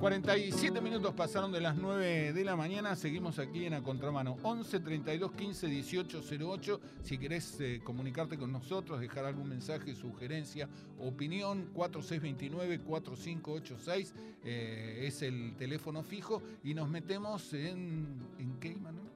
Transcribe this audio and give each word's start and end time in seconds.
47 0.00 0.80
minutos 0.80 1.12
pasaron 1.12 1.52
de 1.52 1.60
las 1.60 1.76
9 1.76 2.32
de 2.32 2.42
la 2.42 2.56
mañana. 2.56 2.96
Seguimos 2.96 3.38
aquí 3.38 3.66
en 3.66 3.74
A 3.74 3.82
Contramano. 3.82 4.38
11 4.42 4.80
32 4.80 5.32
15 5.32 5.66
18 5.66 6.22
08. 6.40 6.80
Si 7.02 7.18
querés 7.18 7.60
eh, 7.60 7.82
comunicarte 7.84 8.38
con 8.38 8.50
nosotros, 8.50 8.98
dejar 8.98 9.26
algún 9.26 9.50
mensaje, 9.50 9.94
sugerencia, 9.94 10.70
opinión, 10.98 11.68
4629 11.74 12.78
4586 12.80 14.14
eh, 14.42 15.04
es 15.06 15.20
el 15.20 15.54
teléfono 15.58 16.02
fijo. 16.02 16.42
Y 16.64 16.72
nos 16.72 16.88
metemos 16.88 17.52
en. 17.52 18.16
¿En 18.38 18.58
qué, 18.58 18.76
Manuel? 18.76 19.10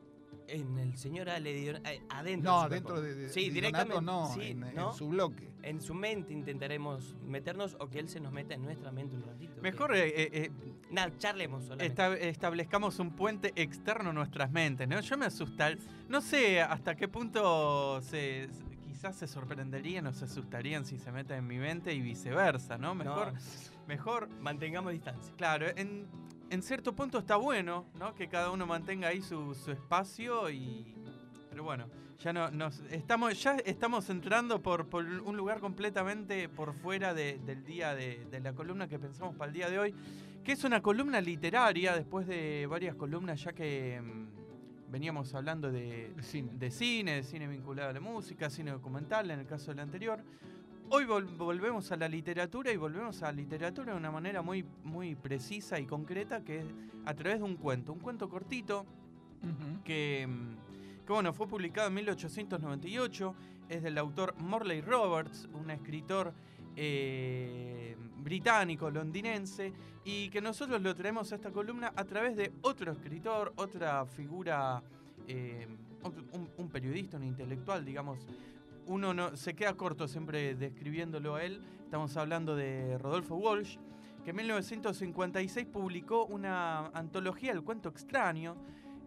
En 0.47 0.79
el 0.79 0.97
señor 0.97 1.31
Ale 1.31 1.71
eh, 1.71 2.03
adentro. 2.11 2.53
No, 2.53 2.69
dentro 2.69 3.01
de, 3.01 3.15
de, 3.15 3.29
sí, 3.31 3.49
directamente, 3.49 4.03
no, 4.03 4.31
en, 4.41 4.65
su 4.97 5.09
bloque. 5.09 5.49
En 5.63 5.81
su 5.81 5.95
mente 5.95 6.33
intentaremos 6.33 7.17
meternos 7.27 7.77
o 7.81 7.89
que 7.89 7.99
él 7.99 8.09
se 8.09 8.21
nos 8.21 8.33
meta 8.33 8.55
en 8.55 8.63
nuestra 8.63 8.93
mente 8.93 9.17
un 9.17 9.23
ratito. 9.23 9.63
Mejor 9.63 9.97
eh, 9.97 10.13
eh, 10.15 10.51
Nada, 10.95 11.13
charlemos 11.19 11.65
solamente. 11.65 12.29
establezcamos 12.29 12.99
un 12.99 13.11
puente 13.11 13.53
externo 13.57 14.11
a 14.11 14.13
nuestras 14.13 14.51
mentes, 14.51 14.89
¿no? 14.89 15.01
Yo 15.01 15.17
me 15.17 15.27
asusta, 15.27 15.71
no 16.09 16.21
sé 16.21 16.63
hasta 16.63 16.95
qué 16.95 17.09
punto 17.09 18.01
se, 18.03 18.49
quizás 18.87 19.17
se 19.17 19.27
sorprenderían 19.27 20.07
o 20.07 20.13
se 20.13 20.25
asustarían 20.25 20.85
si 20.85 20.99
se 20.99 21.13
meten 21.13 21.39
en 21.39 21.47
mi 21.47 21.59
mente 21.59 21.93
y 21.93 22.01
viceversa, 22.01 22.79
¿no? 22.79 22.95
Mejor, 22.95 23.33
mejor 23.87 24.29
mantengamos 24.41 24.93
distancia. 24.93 25.35
Claro, 25.37 25.67
en 25.77 26.07
en 26.51 26.63
cierto 26.63 26.95
punto 26.95 27.19
está 27.19 27.37
bueno, 27.37 27.87
¿no? 27.99 28.15
Que 28.15 28.29
cada 28.29 28.51
uno 28.51 28.67
mantenga 28.67 29.09
ahí 29.09 29.21
su, 29.23 29.53
espacio 29.69 30.51
y. 30.51 30.95
Pero 31.51 31.65
bueno, 31.65 31.87
ya 32.19 32.33
no 32.33 32.51
nos 32.51 32.81
estamos, 32.91 33.41
ya 33.43 33.57
estamos 33.65 34.09
entrando 34.11 34.61
por, 34.63 34.87
un 34.95 35.37
lugar 35.37 35.61
completamente 35.61 36.49
por 36.49 36.75
fuera 36.75 37.15
del 37.15 37.65
día 37.65 37.95
de, 37.95 38.41
la 38.43 38.53
columna 38.53 38.89
que 38.89 38.99
pensamos 38.99 39.37
para 39.37 39.49
el 39.49 39.55
día 39.55 39.71
de 39.71 39.79
hoy, 39.79 39.95
que 40.45 40.53
es 40.53 40.63
una 40.63 40.83
columna 40.83 41.21
literaria, 41.21 41.95
después 41.95 42.27
de 42.27 42.67
varias 42.67 42.95
columnas 42.97 43.43
ya 43.43 43.53
que 43.55 44.01
mm, 44.01 44.93
veníamos 44.93 45.35
hablando 45.35 45.73
de, 45.73 46.13
de 46.15 46.23
cine, 46.71 47.15
de 47.15 47.23
cine 47.23 47.49
vinculado 47.49 47.89
a 47.89 47.93
la 47.95 48.01
música, 48.01 48.51
cine 48.51 48.71
documental 48.71 49.31
en 49.31 49.41
el 49.41 49.47
caso 49.47 49.71
del 49.71 49.81
anterior. 49.81 50.23
Hoy 50.91 51.07
volvemos 51.07 51.91
a 51.93 51.97
la 51.97 52.09
literatura 52.09 52.71
y 52.71 52.77
volvemos 52.77 53.23
a 53.23 53.27
la 53.27 53.33
literatura 53.33 53.93
de 53.93 53.99
una 53.99 54.11
manera 54.11 54.43
muy, 54.43 54.67
muy 54.85 55.15
precisa 55.15 55.81
y 55.81 55.87
concreta, 55.87 56.45
que 56.45 56.59
es 56.59 56.67
a 57.07 57.15
través 57.15 57.39
de 57.39 57.45
un 57.45 57.57
cuento. 57.57 57.93
Un 57.93 58.01
cuento 58.01 58.29
cortito 58.29 58.85
que, 59.83 60.29
bueno, 61.09 61.33
fue 61.33 61.49
publicado 61.49 61.89
en 61.89 61.95
1898. 61.95 63.35
Es 63.71 63.83
del 63.83 63.97
autor 63.97 64.35
Morley 64.39 64.83
Roberts, 64.83 65.49
un 65.55 65.71
escritor 65.71 66.35
eh, 66.77 67.97
británico, 68.19 68.91
londinense, 68.91 69.73
y 70.05 70.29
que 70.31 70.41
nosotros 70.41 70.81
lo 70.83 70.95
traemos 70.95 71.33
a 71.33 71.37
esta 71.37 71.51
columna 71.51 71.93
a 71.95 72.05
través 72.05 72.37
de 72.37 72.53
otro 72.63 72.93
escritor, 72.93 73.53
otra 73.57 74.05
figura, 74.07 74.83
eh, 75.27 75.67
un 76.59 76.69
periodista, 76.69 77.17
un 77.17 77.25
intelectual, 77.25 77.85
digamos, 77.85 78.27
uno 78.87 79.15
no, 79.15 79.37
se 79.37 79.55
queda 79.55 79.75
corto 79.75 80.09
siempre 80.09 80.55
describiéndolo 80.55 81.37
a 81.37 81.45
él. 81.45 81.61
Estamos 81.85 82.17
hablando 82.17 82.57
de 82.57 82.99
Rodolfo 82.99 83.37
Walsh, 83.37 83.79
que 84.25 84.31
en 84.31 84.37
1956 84.37 85.67
publicó 85.67 86.25
una 86.27 86.87
antología, 86.89 87.53
El 87.53 87.63
cuento 87.63 87.89
extraño, 87.89 88.57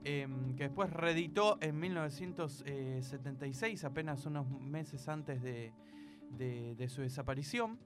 em, 0.03 0.55
que 0.55 0.63
después 0.63 0.91
reeditó 0.91 1.57
en 1.61 1.79
1976, 1.79 3.83
apenas 3.83 4.25
unos 4.25 4.49
meses 4.61 5.07
antes 5.07 5.41
de, 5.41 5.71
su 6.87 7.01
desaparición, 7.01 7.79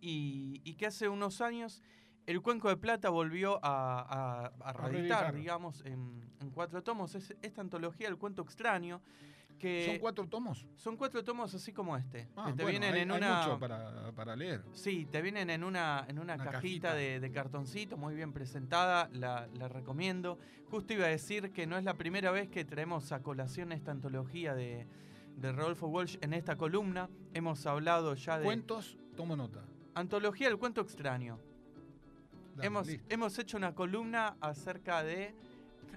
y, 0.00 0.74
que 0.74 0.86
hace 0.86 1.08
unos 1.08 1.40
años 1.40 1.82
el 2.26 2.42
Cuenco 2.42 2.68
de 2.68 2.76
Plata 2.76 3.08
volvió 3.10 3.58
a, 3.62 4.52
reeditar, 4.74 5.34
digamos, 5.34 5.82
en, 5.84 6.22
cuatro 6.52 6.82
tomos. 6.82 7.14
esta 7.14 7.60
antología, 7.60 8.08
El 8.08 8.18
cuento 8.18 8.42
extraño, 8.42 9.00
¿Son 9.86 9.98
cuatro 9.98 10.28
tomos? 10.28 10.66
Son 10.76 10.96
cuatro 10.96 11.24
tomos 11.24 11.54
así 11.54 11.72
como 11.72 11.96
este. 11.96 12.28
Ah, 12.36 12.52
te 12.54 12.64
vienen 12.64 12.94
en 12.96 13.10
una. 13.10 13.46
mucho 13.46 13.58
para, 13.58 14.36
leer. 14.36 14.62
Sí, 14.72 15.06
te 15.10 15.22
vienen 15.22 15.48
en 15.48 15.64
una, 15.64 16.04
en 16.08 16.18
una, 16.18 16.36
cajita, 16.36 16.94
De, 16.94 17.30
cartoncito, 17.32 17.96
muy 17.96 18.14
bien 18.14 18.32
presentada, 18.32 19.08
la, 19.12 19.46
recomiendo. 19.68 20.38
Justo 20.70 20.92
iba 20.92 21.06
a 21.06 21.08
decir 21.08 21.52
que 21.52 21.66
no 21.66 21.78
es 21.78 21.84
la 21.84 21.94
primera 21.94 22.30
vez 22.30 22.48
que 22.48 22.64
traemos 22.64 23.12
a 23.12 23.22
colación 23.22 23.72
esta 23.72 23.90
antología 23.90 24.54
de, 24.54 24.86
de 25.36 25.52
Rodolfo 25.52 25.86
Walsh 25.88 26.16
en 26.20 26.32
esta 26.32 26.56
columna. 26.56 27.08
Hemos 27.32 27.66
hablado 27.66 28.14
ya 28.14 28.38
de. 28.38 28.44
Cuentos, 28.44 28.96
tomo 29.16 29.36
nota. 29.36 29.64
Antología 29.94 30.48
del 30.48 30.58
cuento 30.58 30.80
extraño. 30.80 31.38
hemos, 32.60 32.88
hemos 33.08 33.38
hecho 33.38 33.56
una 33.56 33.74
columna 33.74 34.36
acerca 34.40 35.02
de 35.02 35.34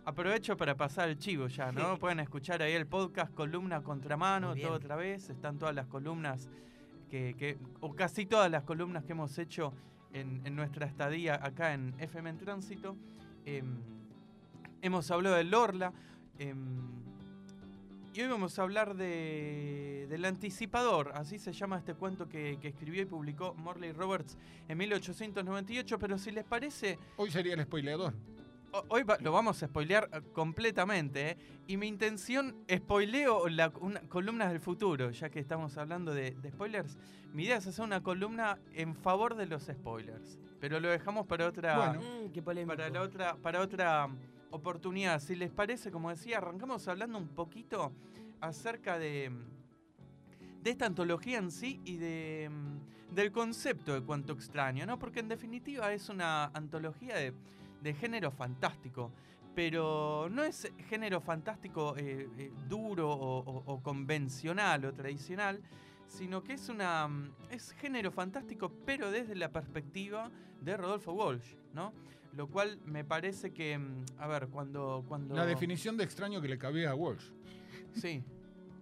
Aprovecho 0.08 0.56
para 0.56 0.78
pasar 0.78 1.10
el 1.10 1.18
chivo 1.18 1.48
ya, 1.48 1.70
¿no? 1.74 2.00
Pueden 2.00 2.22
escuchar 2.22 2.62
ahí 2.62 2.72
el 2.72 2.88
podcast 2.88 3.34
Columna 3.34 3.84
Contramano, 3.84 4.56
todo 4.56 4.72
otra 4.72 4.96
vez. 4.96 5.30
Están 5.30 5.58
todas 5.58 5.76
las 5.76 5.86
columnas 5.88 6.50
que, 7.10 7.58
o 7.82 7.94
casi 7.94 8.26
todas 8.26 8.50
las 8.50 8.64
columnas 8.64 9.04
que 9.04 9.12
hemos 9.12 9.38
hecho 9.38 9.74
en, 10.14 10.56
nuestra 10.56 10.86
estadía 10.86 11.36
acá 11.36 11.74
en 11.74 11.94
FM 12.00 12.30
en 12.30 12.38
Tránsito. 12.38 12.96
Em, 13.44 13.82
hemos 14.82 15.12
hablado 15.12 15.36
del 15.36 15.54
Orla. 15.54 15.92
Em, 16.40 16.97
y 18.18 18.22
hoy 18.22 18.30
vamos 18.30 18.58
a 18.58 18.64
hablar 18.64 18.96
de, 18.96 20.08
del 20.10 20.26
anticipador, 20.26 21.12
así 21.14 21.38
se 21.38 21.54
llama 21.54 21.78
este 21.78 21.94
cuento 21.94 22.28
que, 22.28 22.58
que, 22.60 22.70
escribió 22.70 23.04
y 23.04 23.06
publicó 23.06 23.54
Morley 23.54 23.92
Roberts 23.92 24.40
en 24.68 24.76
1898, 24.80 26.00
pero 26.00 26.18
si 26.18 26.32
les 26.32 26.44
parece... 26.44 26.98
Hoy 27.18 27.30
sería 27.30 27.54
el 27.54 27.62
spoileador 27.62 28.16
hoy 28.90 29.04
lo 29.22 29.32
vamos 29.32 29.62
a 29.64 29.68
spoilear 29.68 30.10
eh, 30.12 30.22
completamente. 30.34 31.32
¿eh? 31.32 31.38
Y 31.68 31.78
mi 31.78 31.88
intención, 31.88 32.56
spoileo 32.72 33.48
la, 33.50 33.72
una, 33.80 34.02
columnas 34.02 34.52
del 34.52 34.60
futuro, 34.60 35.12
ya 35.12 35.30
que 35.30 35.40
estamos 35.40 35.78
hablando 35.78 36.14
de, 36.14 36.36
spoilers. 36.50 36.98
Mi 37.34 37.44
idea 37.44 37.58
es 37.58 37.68
hacer 37.68 37.86
una 37.86 38.02
columna 38.02 38.58
en 38.74 38.96
favor 38.96 39.36
de 39.36 39.48
los 39.48 39.64
spoilers. 39.64 40.38
Pero 40.60 40.80
lo 40.80 40.90
dejamos 40.90 41.28
para 41.28 41.48
otra. 41.48 41.94
Mm, 41.94 42.66
para 42.66 42.90
la 42.90 43.02
otra, 43.02 43.36
para 43.36 43.62
otra 43.62 44.10
oportunidad. 44.52 45.20
Si 45.20 45.36
les 45.36 45.52
parece, 45.52 45.92
como 45.92 46.10
decía, 46.10 46.38
arrancamos 46.38 46.88
hablando 46.88 47.18
un 47.18 47.30
poquito 47.30 47.92
acerca 48.42 48.98
de. 48.98 49.32
Esta 50.64 50.86
antología 50.86 51.38
en 51.38 51.50
sí 51.50 51.80
y 51.86 51.96
de, 51.96 52.50
mm, 52.52 53.16
del 53.16 53.32
concepto 53.32 53.94
de 53.94 54.02
cuanto 54.02 54.34
extraño, 54.34 54.86
¿no? 54.86 55.00
Porque 55.00 55.22
en 55.22 55.30
definitiva 55.30 55.94
es 55.94 56.10
una 56.10 56.46
antología 56.48 57.16
de, 57.16 57.34
género 57.94 58.32
fantástico, 58.32 59.14
pero 59.56 60.28
no 60.30 60.44
es 60.44 60.70
género 60.90 61.22
fantástico 61.22 61.96
eh, 61.96 62.28
eh, 62.38 62.52
duro 62.68 63.10
o, 63.10 63.82
convencional 63.82 64.84
o 64.84 64.94
tradicional, 64.94 65.62
sino 66.06 66.44
que 66.44 66.54
es 66.54 66.68
una 66.68 67.08
mm, 67.08 67.32
es 67.50 67.72
género 67.72 68.12
fantástico, 68.12 68.70
pero 68.86 69.10
desde 69.10 69.36
la 69.36 69.50
perspectiva 69.50 70.30
de 70.60 70.76
Rodolfo 70.76 71.14
Walsh, 71.14 71.56
¿no? 71.74 71.94
Lo 72.38 72.48
cual 72.48 72.80
me 72.86 73.04
parece 73.04 73.52
que, 73.52 73.78
mm, 73.78 74.06
a 74.20 74.28
ver, 74.28 74.48
cuando 74.48 75.04
cuando 75.08 75.36
la 75.36 75.46
definición 75.46 75.98
de 75.98 76.06
extraño 76.06 76.40
que 76.40 76.48
le 76.48 76.58
cabía 76.58 76.92
a 76.92 76.96
Walsh. 76.96 77.32
Sí, 77.94 78.24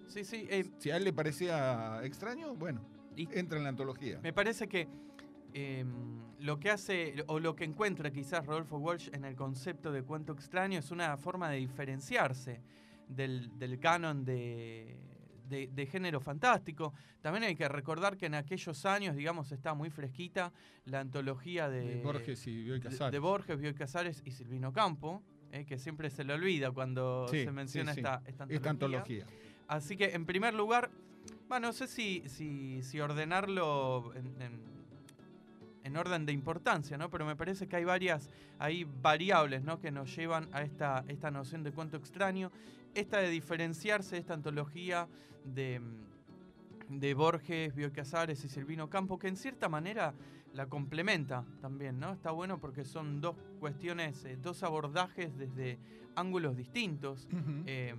sí, 0.07 0.23
sí. 0.23 0.45
Eh, 0.49 0.65
si 0.77 0.91
a 0.91 0.97
él 0.97 1.05
le 1.05 1.13
parecía 1.13 2.01
extraño, 2.03 2.53
bueno, 2.53 2.85
entra 3.15 3.57
en 3.57 3.63
la 3.63 3.69
antología. 3.69 4.19
Me 4.21 4.33
parece 4.33 4.67
que 4.67 4.87
Em, 5.57 5.87
lo 6.39 6.59
que 6.59 6.69
hace 6.69 7.23
o 7.27 7.39
lo 7.39 7.55
que 7.55 7.63
encuentra 7.63 8.11
quizás 8.11 8.45
Rodolfo 8.45 8.77
Walsh 8.77 9.07
en 9.13 9.23
el 9.23 9.37
concepto 9.37 9.89
de 9.93 10.03
cuento 10.03 10.33
extraño 10.33 10.79
es 10.79 10.91
una 10.91 11.15
forma 11.15 11.49
de 11.49 11.55
diferenciarse 11.55 12.59
del, 13.07 13.79
canon 13.79 14.25
de, 14.25 14.97
género 15.91 16.19
fantástico. 16.19 16.93
También 17.21 17.43
hay 17.43 17.55
que 17.55 17.67
recordar 17.67 18.17
que 18.17 18.25
en 18.27 18.35
aquellos 18.35 18.85
años, 18.85 19.15
digamos, 19.15 19.51
está 19.51 19.73
muy 19.73 19.89
fresquita 19.89 20.51
la 20.85 20.99
antología 21.01 21.69
de, 21.69 22.01
Borges 22.01 22.45
y 22.47 22.63
Bioy 22.63 22.79
Casares. 22.79 23.11
De, 23.11 23.19
Borges, 23.19 23.59
Bioy 23.59 23.73
Casares 23.73 24.21
y 24.25 24.31
Silvino 24.31 24.71
Campo, 24.71 25.23
eh, 25.51 25.65
que 25.65 25.77
siempre 25.77 26.09
se 26.09 26.23
le 26.23 26.33
olvida 26.33 26.71
cuando 26.71 27.27
se 27.27 27.51
menciona 27.51 27.91
esta, 27.91 28.21
antología. 28.69 29.25
Así 29.67 29.97
que, 29.97 30.13
en 30.13 30.25
primer 30.25 30.53
lugar, 30.53 30.91
bueno, 31.47 31.67
no 31.67 31.73
sé 31.73 31.87
si, 31.87 32.23
si, 32.27 32.99
ordenarlo 32.99 34.13
en 34.15 34.41
en 34.41 34.74
orden 35.97 36.25
de 36.25 36.33
importancia, 36.33 36.97
¿no? 36.97 37.09
Pero 37.09 37.25
me 37.25 37.35
parece 37.35 37.67
que 37.67 37.75
hay 37.75 37.85
varias 37.85 38.29
hay 38.59 38.83
variables, 38.83 39.63
¿no? 39.63 39.79
Que 39.79 39.91
nos 39.91 40.15
llevan 40.15 40.49
a 40.51 40.61
esta, 40.61 41.03
esta 41.07 41.31
noción 41.31 41.63
de 41.63 41.71
cuento 41.71 41.97
extraño. 41.97 42.51
Esta 42.93 43.19
de 43.19 43.29
diferenciarse 43.29 44.17
esta 44.17 44.33
antología 44.33 45.07
de, 45.43 45.81
de 46.89 47.13
Borges, 47.13 47.75
Biocasares 47.75 48.43
y 48.45 48.49
Silvino 48.49 48.89
Campo, 48.89 49.19
que 49.19 49.27
en 49.27 49.35
cierta 49.35 49.67
manera 49.67 50.13
la 50.53 50.67
complementa 50.67 51.43
también, 51.59 51.99
¿no? 51.99 52.13
Está 52.13 52.31
bueno 52.31 52.59
porque 52.59 52.85
son 52.85 53.19
dos 53.19 53.35
cuestiones, 53.59 54.23
eh, 54.23 54.37
dos 54.37 54.63
abordajes 54.63 55.37
desde 55.37 55.77
ángulos 56.15 56.55
distintos. 56.55 57.27
Eh, 57.65 57.93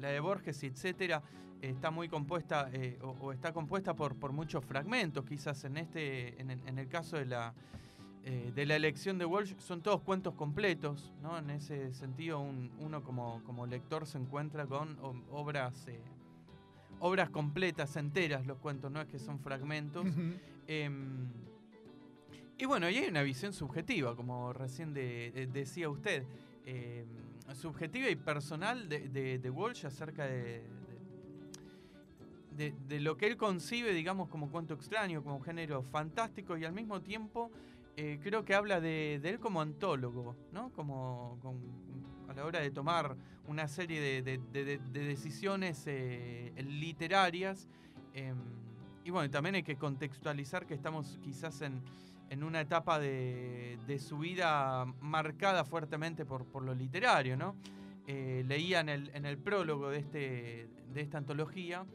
la 0.00 0.08
de 0.08 0.20
Borges, 0.20 0.62
etcétera, 0.62 1.22
está 1.60 1.90
muy 1.90 2.08
compuesta 2.08 2.68
eh, 2.72 2.98
o, 3.02 3.32
está 3.32 3.52
compuesta 3.52 3.94
por, 3.94 4.16
por 4.16 4.32
muchos 4.32 4.64
fragmentos, 4.64 5.24
quizás 5.24 5.64
en 5.64 5.76
este, 5.78 6.40
en, 6.40 6.50
el 6.78 6.88
caso 6.88 7.16
de 7.16 7.26
la 7.26 7.54
eh, 8.26 8.52
de 8.54 8.64
la 8.64 8.74
elección 8.76 9.18
de 9.18 9.26
Walsh 9.26 9.54
son 9.58 9.82
todos 9.82 10.00
cuentos 10.00 10.32
completos, 10.34 11.12
¿no? 11.20 11.36
En 11.36 11.50
ese 11.50 11.92
sentido, 11.92 12.40
un- 12.40 12.70
uno 12.80 13.02
como, 13.02 13.42
como 13.44 13.66
lector 13.66 14.06
se 14.06 14.16
encuentra 14.16 14.64
con 14.66 14.98
obras, 15.30 15.86
eh, 15.88 16.00
obras 17.00 17.28
completas, 17.28 17.96
enteras, 17.96 18.46
los 18.46 18.56
cuentos, 18.58 18.90
no 18.90 19.02
es 19.02 19.08
que 19.08 19.18
son 19.18 19.38
fragmentos. 19.40 20.06
Em, 20.66 21.28
y 22.56 22.64
bueno, 22.64 22.88
y 22.88 22.96
hay 22.96 23.08
una 23.08 23.22
visión 23.22 23.52
subjetiva, 23.52 24.16
como 24.16 24.54
recién 24.54 24.94
de- 24.94 25.30
de- 25.34 25.46
decía 25.46 25.90
usted, 25.90 26.24
em, 26.66 27.06
subjetiva 27.54 28.08
y 28.10 28.16
personal 28.16 28.88
de, 28.88 29.08
de- 29.08 29.38
de 29.38 29.50
Walsh 29.50 29.84
acerca 29.86 30.24
de, 30.26 30.62
de- 32.56 33.00
lo 33.00 33.16
que 33.16 33.26
él 33.26 33.36
concibe, 33.36 33.92
digamos, 33.92 34.28
como 34.28 34.50
cuento 34.50 34.74
extraño, 34.74 35.22
como 35.22 35.40
género 35.40 35.82
fantástico 35.82 36.56
y 36.56 36.64
al 36.64 36.72
mismo 36.72 37.00
tiempo 37.00 37.50
eh, 37.96 38.18
creo 38.22 38.44
que 38.44 38.54
habla 38.54 38.80
de, 38.80 39.16
él 39.22 39.38
como 39.40 39.60
antólogo, 39.60 40.34
¿no? 40.52 40.70
Como 40.72 41.38
a 42.28 42.34
la 42.34 42.44
hora 42.44 42.60
de 42.60 42.70
tomar 42.70 43.16
una 43.46 43.68
serie 43.68 44.22
de 44.22 44.38
decisiones 44.92 45.84
eh, 45.86 46.52
literarias. 46.56 47.68
em, 48.14 48.36
y 49.04 49.10
bueno, 49.10 49.30
también 49.30 49.56
hay 49.56 49.62
que 49.62 49.76
contextualizar 49.76 50.64
que 50.66 50.72
estamos 50.74 51.18
quizás 51.22 51.60
en, 51.60 51.82
en 52.30 52.42
una 52.42 52.60
etapa 52.60 52.98
de, 52.98 53.78
de 53.86 53.98
su 53.98 54.18
vida 54.18 54.84
marcada 55.00 55.64
fuertemente 55.64 56.24
por, 56.24 56.46
por 56.46 56.62
lo 56.62 56.74
literario, 56.74 57.36
¿no? 57.36 57.54
Eh, 58.06 58.44
leía 58.46 58.80
en 58.80 58.88
el, 58.88 59.10
en 59.14 59.24
el 59.24 59.38
prólogo 59.38 59.88
de, 59.90 59.98
este, 59.98 60.68
de 60.92 61.00
esta 61.00 61.18
antología 61.18 61.86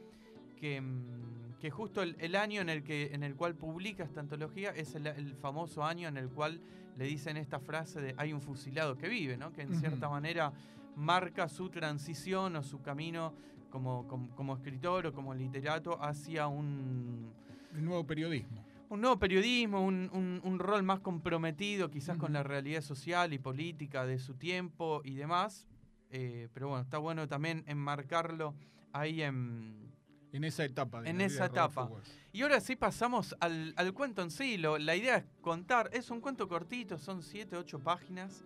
que, 0.57 0.81
mm, 0.81 1.59
que 1.59 1.69
justo 1.69 2.01
el, 2.01 2.15
el 2.19 2.35
año 2.35 2.61
en 2.61 2.69
el, 2.69 2.83
que, 2.83 3.11
en 3.13 3.23
el 3.23 3.35
cual 3.35 3.55
publica 3.55 4.03
esta 4.03 4.19
antología 4.19 4.71
es 4.71 4.95
el, 4.95 5.07
el 5.07 5.35
famoso 5.35 5.83
año 5.83 6.07
en 6.07 6.17
el 6.17 6.29
cual 6.29 6.61
le 6.97 7.05
dicen 7.05 7.37
esta 7.37 7.59
frase 7.59 8.01
de 8.01 8.15
hay 8.17 8.33
un 8.33 8.41
fusilado 8.41 8.97
que 8.97 9.07
vive, 9.07 9.37
¿no? 9.37 9.51
que 9.53 9.61
en 9.61 9.71
Ujú. 9.71 9.79
cierta 9.79 10.09
manera 10.09 10.51
marca 10.95 11.47
su 11.47 11.69
transición 11.69 12.55
o 12.55 12.63
su 12.63 12.81
camino 12.81 13.33
como, 13.69 14.07
como, 14.07 14.35
como 14.35 14.55
escritor 14.55 15.07
o 15.07 15.13
como 15.13 15.33
literato 15.33 16.01
hacia 16.03 16.47
un, 16.47 17.31
El 17.75 17.85
nuevo 17.85 18.05
periodismo. 18.05 18.65
Un 18.89 19.01
nuevo 19.01 19.17
periodismo, 19.19 19.85
un, 19.85 20.09
un- 20.13 20.41
un 20.43 20.59
rol 20.59 20.83
más 20.83 20.99
comprometido 20.99 21.89
quizás 21.89 22.17
con 22.17 22.33
la 22.33 22.43
realidad 22.43 22.81
social 22.81 23.33
y 23.33 23.39
política 23.39 24.05
de 24.05 24.19
su 24.19 24.33
tiempo 24.35 25.01
y 25.03 25.13
demás. 25.15 25.67
Eh, 26.11 26.47
pero 26.53 26.69
bueno, 26.69 26.81
está 26.83 26.97
bueno 26.97 27.27
también 27.27 27.63
enmarcarlo 27.67 28.55
ahí 28.93 29.21
en... 29.21 29.87
En 30.31 30.43
esa 30.43 30.63
etapa. 30.63 30.99
En 31.07 31.21
esa 31.21 31.45
etapa. 31.45 31.89
Y 32.31 32.43
ahora 32.43 32.59
sí 32.61 32.75
pasamos 32.75 33.35
al, 33.39 33.73
al 33.77 33.93
cuento 33.93 34.21
en 34.21 34.29
sí. 34.29 34.57
Lo- 34.57 34.77
la 34.77 34.95
idea 34.95 35.17
es 35.17 35.25
contar, 35.41 35.89
es 35.91 36.11
un 36.11 36.21
cuento 36.21 36.47
cortito, 36.47 36.97
son 36.99 37.23
7, 37.23 37.57
8 37.57 37.79
páginas. 37.79 38.43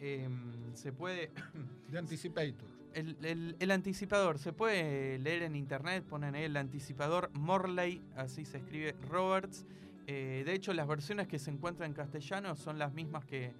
Em, 0.00 0.74
se 0.74 0.92
puede... 0.92 1.30
De 1.90 1.98
Anticipator. 1.98 2.68
El, 2.94 3.16
el- 3.22 3.56
el 3.60 3.70
anticipador 3.70 4.38
se 4.38 4.54
puede 4.54 5.18
leer 5.18 5.42
en 5.42 5.54
internet, 5.56 6.04
ponen 6.04 6.34
el 6.34 6.56
anticipador 6.56 7.30
Morley, 7.34 8.00
así 8.16 8.46
se 8.46 8.56
escribe 8.56 8.94
Roberts. 9.10 9.66
Eh, 10.06 10.42
de 10.46 10.52
hecho, 10.54 10.72
las 10.72 10.86
versiones 10.86 11.26
que 11.26 11.38
se 11.38 11.50
encuentran 11.50 11.90
en 11.90 11.94
castellano 11.94 12.54
son 12.56 12.78
las 12.78 12.92
mismas 12.92 13.24
que, 13.24 13.52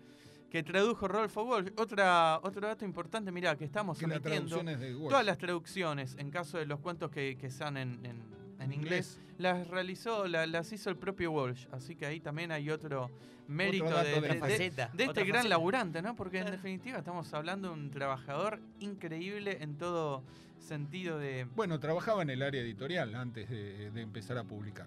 que 0.50 0.62
tradujo 0.62 1.08
Rodolfo 1.08 1.42
Walsh. 1.44 1.70
Otra, 1.76 2.38
otro 2.42 2.66
dato 2.66 2.84
importante, 2.84 3.32
mira, 3.32 3.56
que 3.56 3.64
estamos 3.64 3.98
Que 3.98 4.06
la 4.06 4.16
omitiendo. 4.16 4.48
traducción 4.56 4.68
es 4.68 4.80
de 4.80 4.94
Walsh. 4.94 5.10
Todas 5.10 5.26
las 5.26 5.38
traducciones, 5.38 6.16
en 6.18 6.30
caso 6.30 6.58
de 6.58 6.66
los 6.66 6.78
cuentos 6.80 7.10
que, 7.10 7.36
que 7.36 7.50
sean 7.50 7.76
en, 7.76 8.04
en- 8.06 8.36
en 8.58 8.72
inglés, 8.72 9.20
las 9.38 9.68
realizó, 9.68 10.26
la- 10.26 10.46
las 10.46 10.72
hizo 10.72 10.88
el 10.88 10.96
propio 10.96 11.30
Walsh. 11.32 11.66
Así 11.72 11.94
que 11.94 12.06
ahí 12.06 12.20
también 12.20 12.52
hay 12.52 12.70
otro 12.70 13.10
mérito 13.48 13.84
de, 13.84 13.90
de 14.04 14.20
de- 14.20 14.20
la 14.28 14.34
de- 14.34 14.40
faceta, 14.40 14.90
de 14.94 15.04
este 15.04 15.24
gran 15.24 15.36
faceta. 15.42 15.48
laburante, 15.48 16.00
¿no? 16.02 16.16
Porque 16.16 16.38
en 16.38 16.50
definitiva 16.50 16.98
estamos 16.98 17.32
hablando 17.34 17.68
de 17.68 17.74
un 17.74 17.90
trabajador 17.90 18.60
increíble 18.80 19.58
en 19.60 19.76
todo 19.76 20.22
sentido 20.58 21.18
de... 21.18 21.46
Bueno, 21.54 21.78
trabajaba 21.78 22.22
en 22.22 22.30
el 22.30 22.42
área 22.42 22.62
editorial 22.62 23.14
antes 23.14 23.50
de, 23.50 23.90
de 23.90 24.00
empezar 24.00 24.38
a 24.38 24.44
publicar. 24.44 24.86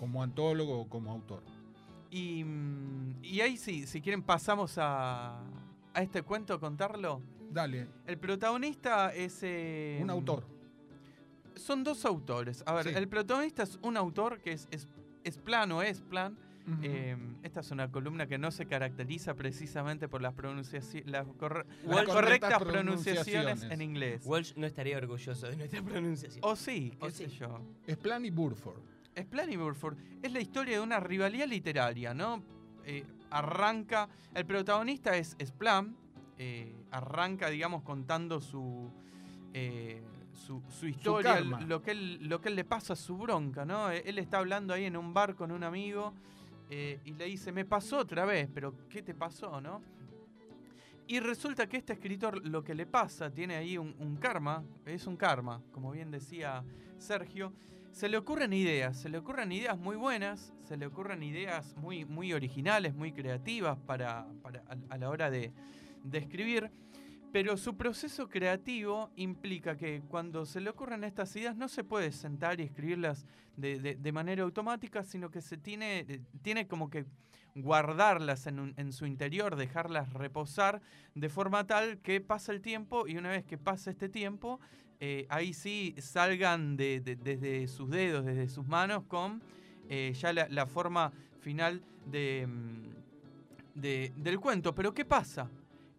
Como 0.00 0.22
antólogo 0.22 0.80
o 0.80 0.88
como 0.88 1.12
autor. 1.12 1.42
Y, 2.10 2.42
y 3.22 3.40
ahí 3.42 3.58
sí, 3.58 3.86
si 3.86 4.00
quieren 4.00 4.22
pasamos 4.22 4.78
a, 4.78 5.40
a 5.92 6.02
este 6.02 6.22
cuento 6.22 6.54
a 6.54 6.58
contarlo. 6.58 7.20
Dale, 7.52 7.86
El 8.06 8.16
protagonista 8.16 9.12
es... 9.14 9.40
eh, 9.42 9.98
un 10.02 10.08
autor. 10.08 10.46
Son 11.54 11.84
dos 11.84 12.06
autores. 12.06 12.62
A 12.66 12.72
ver, 12.72 12.84
Sí. 12.88 12.92
el 12.96 13.08
protagonista 13.08 13.62
es 13.64 13.78
un 13.82 13.98
autor 13.98 14.40
que 14.40 14.52
es, 14.52 14.68
es, 14.70 14.88
es 15.22 15.36
plan 15.36 15.70
o 15.72 15.82
es 15.82 16.00
plan. 16.00 16.34
Eh, 16.82 17.16
esta 17.42 17.60
es 17.60 17.70
una 17.72 17.90
columna 17.90 18.26
que 18.28 18.38
no 18.38 18.50
se 18.52 18.64
caracteriza 18.64 19.34
precisamente 19.34 20.08
por 20.08 20.22
las, 20.22 20.32
pronunciaci- 20.34 21.04
las, 21.04 21.26
corre- 21.26 21.66
Las 21.84 21.96
las 21.96 22.04
correctas 22.06 22.14
correctas 22.14 22.58
pronunciaciones 22.62 23.26
pronunciaciones. 23.26 23.72
en 23.72 23.82
inglés. 23.82 24.22
Walsh 24.24 24.54
no 24.56 24.66
estaría 24.66 24.96
orgulloso 24.96 25.48
de 25.48 25.56
nuestra 25.56 25.82
pronunciación. 25.92 26.40
O 26.44 26.56
sí, 26.56 26.96
qué 26.98 27.06
O 27.06 27.10
sé 27.10 27.28
sí. 27.28 27.36
yo. 27.38 27.60
Es 27.86 27.96
Plan 27.98 28.24
y 28.24 28.30
Burford. 28.30 28.80
Burford. 29.56 29.96
Es 30.22 30.32
la 30.32 30.40
historia 30.40 30.76
de 30.76 30.80
una 30.80 31.00
rivalidad 31.00 31.46
literaria, 31.46 32.14
¿no? 32.14 32.42
Eh, 32.84 33.04
arranca. 33.30 34.08
El 34.34 34.46
protagonista 34.46 35.16
es, 35.16 35.36
Plan. 35.58 35.96
eh, 36.38 36.74
arranca, 36.90 37.50
digamos, 37.50 37.82
contando 37.82 38.40
su. 38.40 38.90
eh, 39.52 40.02
su, 40.32 40.62
su 40.70 40.86
historia, 40.86 41.40
lo 41.40 41.82
que, 41.82 41.90
él, 41.90 42.28
lo 42.28 42.40
que 42.40 42.48
él 42.48 42.56
le 42.56 42.64
pasa, 42.64 42.96
su 42.96 43.16
bronca, 43.18 43.64
¿no? 43.64 43.90
Él 43.90 44.18
está 44.18 44.38
hablando 44.38 44.72
ahí 44.72 44.84
en 44.84 44.96
un 44.96 45.12
bar 45.12 45.34
con 45.34 45.50
un 45.50 45.64
amigo 45.64 46.14
y 46.70 47.12
le 47.12 47.24
dice, 47.26 47.52
me 47.52 47.64
pasó 47.64 47.98
otra 47.98 48.24
vez, 48.24 48.48
pero 48.54 48.72
¿qué 48.88 49.02
te 49.02 49.12
pasó, 49.12 49.60
no? 49.60 49.82
Y 51.10 51.18
resulta 51.18 51.68
que 51.68 51.76
este 51.78 51.92
escritor 51.94 52.46
lo 52.46 52.62
que 52.62 52.72
le 52.72 52.86
pasa, 52.86 53.32
tiene 53.32 53.56
ahí 53.56 53.76
un, 53.76 54.16
karma, 54.20 54.62
es 54.86 55.08
un 55.08 55.16
karma, 55.16 55.60
como 55.72 55.90
bien 55.90 56.12
decía 56.12 56.62
Sergio, 56.98 57.52
se 57.90 58.08
le 58.08 58.16
ocurren 58.16 58.52
ideas, 58.52 58.96
se 58.96 59.08
le 59.08 59.18
ocurren 59.18 59.50
ideas 59.50 59.76
muy 59.76 59.96
buenas, 59.96 60.52
se 60.62 60.76
le 60.76 60.86
ocurren 60.86 61.24
ideas 61.24 61.74
muy, 61.78 62.04
muy 62.04 62.32
originales, 62.32 62.94
muy 62.94 63.10
creativas 63.10 63.76
para, 63.76 64.28
a, 64.88 64.98
la 64.98 65.10
hora 65.10 65.32
de, 65.32 65.52
de 66.04 66.18
escribir, 66.18 66.70
pero 67.32 67.56
su 67.56 67.76
proceso 67.76 68.28
creativo 68.28 69.10
implica 69.16 69.76
que 69.76 70.02
cuando 70.06 70.46
se 70.46 70.60
le 70.60 70.70
ocurren 70.70 71.02
estas 71.02 71.34
ideas 71.34 71.56
no 71.56 71.66
se 71.66 71.82
puede 71.82 72.12
sentar 72.12 72.60
y 72.60 72.62
escribirlas 72.62 73.26
de, 73.56 73.80
de- 73.80 73.96
de 73.96 74.12
manera 74.12 74.44
automática, 74.44 75.02
sino 75.02 75.28
que 75.28 75.40
se 75.40 75.56
tiene, 75.56 76.06
eh, 76.08 76.20
tiene 76.42 76.68
como 76.68 76.88
que 76.88 77.04
guardarlas 77.62 78.46
en, 78.46 78.74
en 78.76 78.92
su 78.92 79.06
interior, 79.06 79.56
dejarlas 79.56 80.12
reposar 80.12 80.80
de 81.14 81.28
forma 81.28 81.66
tal 81.66 81.98
que 81.98 82.20
pasa 82.20 82.52
el 82.52 82.60
tiempo 82.60 83.06
y 83.06 83.16
una 83.16 83.30
vez 83.30 83.44
que 83.44 83.58
pasa 83.58 83.90
este 83.90 84.08
tiempo, 84.08 84.60
eh, 85.00 85.26
ahí 85.30 85.52
sí 85.52 85.94
salgan 85.98 86.76
de- 86.76 87.00
de- 87.00 87.16
desde 87.16 87.66
sus 87.68 87.88
dedos, 87.90 88.24
desde 88.24 88.48
sus 88.48 88.66
manos, 88.66 89.04
con 89.04 89.42
eh, 89.88 90.12
ya 90.14 90.32
la, 90.32 90.66
forma 90.66 91.12
final 91.40 91.82
mm, 92.46 93.80
de- 93.80 94.12
del 94.16 94.38
cuento. 94.38 94.74
Pero 94.74 94.92
¿qué 94.94 95.04
pasa? 95.04 95.50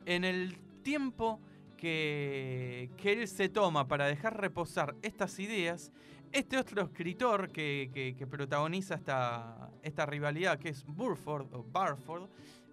En 0.05 0.23
el 0.23 0.55
tiempo 0.83 1.39
que, 1.77 2.89
que 2.97 3.13
él 3.13 3.27
se 3.27 3.49
toma 3.49 3.87
para 3.87 4.05
dejar 4.05 4.39
reposar 4.39 4.95
estas 5.01 5.39
ideas, 5.39 5.91
este 6.31 6.57
otro 6.57 6.83
escritor 6.83 7.49
que, 7.51 7.89
que- 7.93 8.15
que 8.15 8.27
protagoniza 8.27 8.95
esta, 8.95 9.69
esta 9.83 10.05
rivalidad, 10.05 10.57
que 10.59 10.69
es 10.69 10.85
Burford 10.85 11.53
o 11.53 11.63
Barford, 11.63 12.29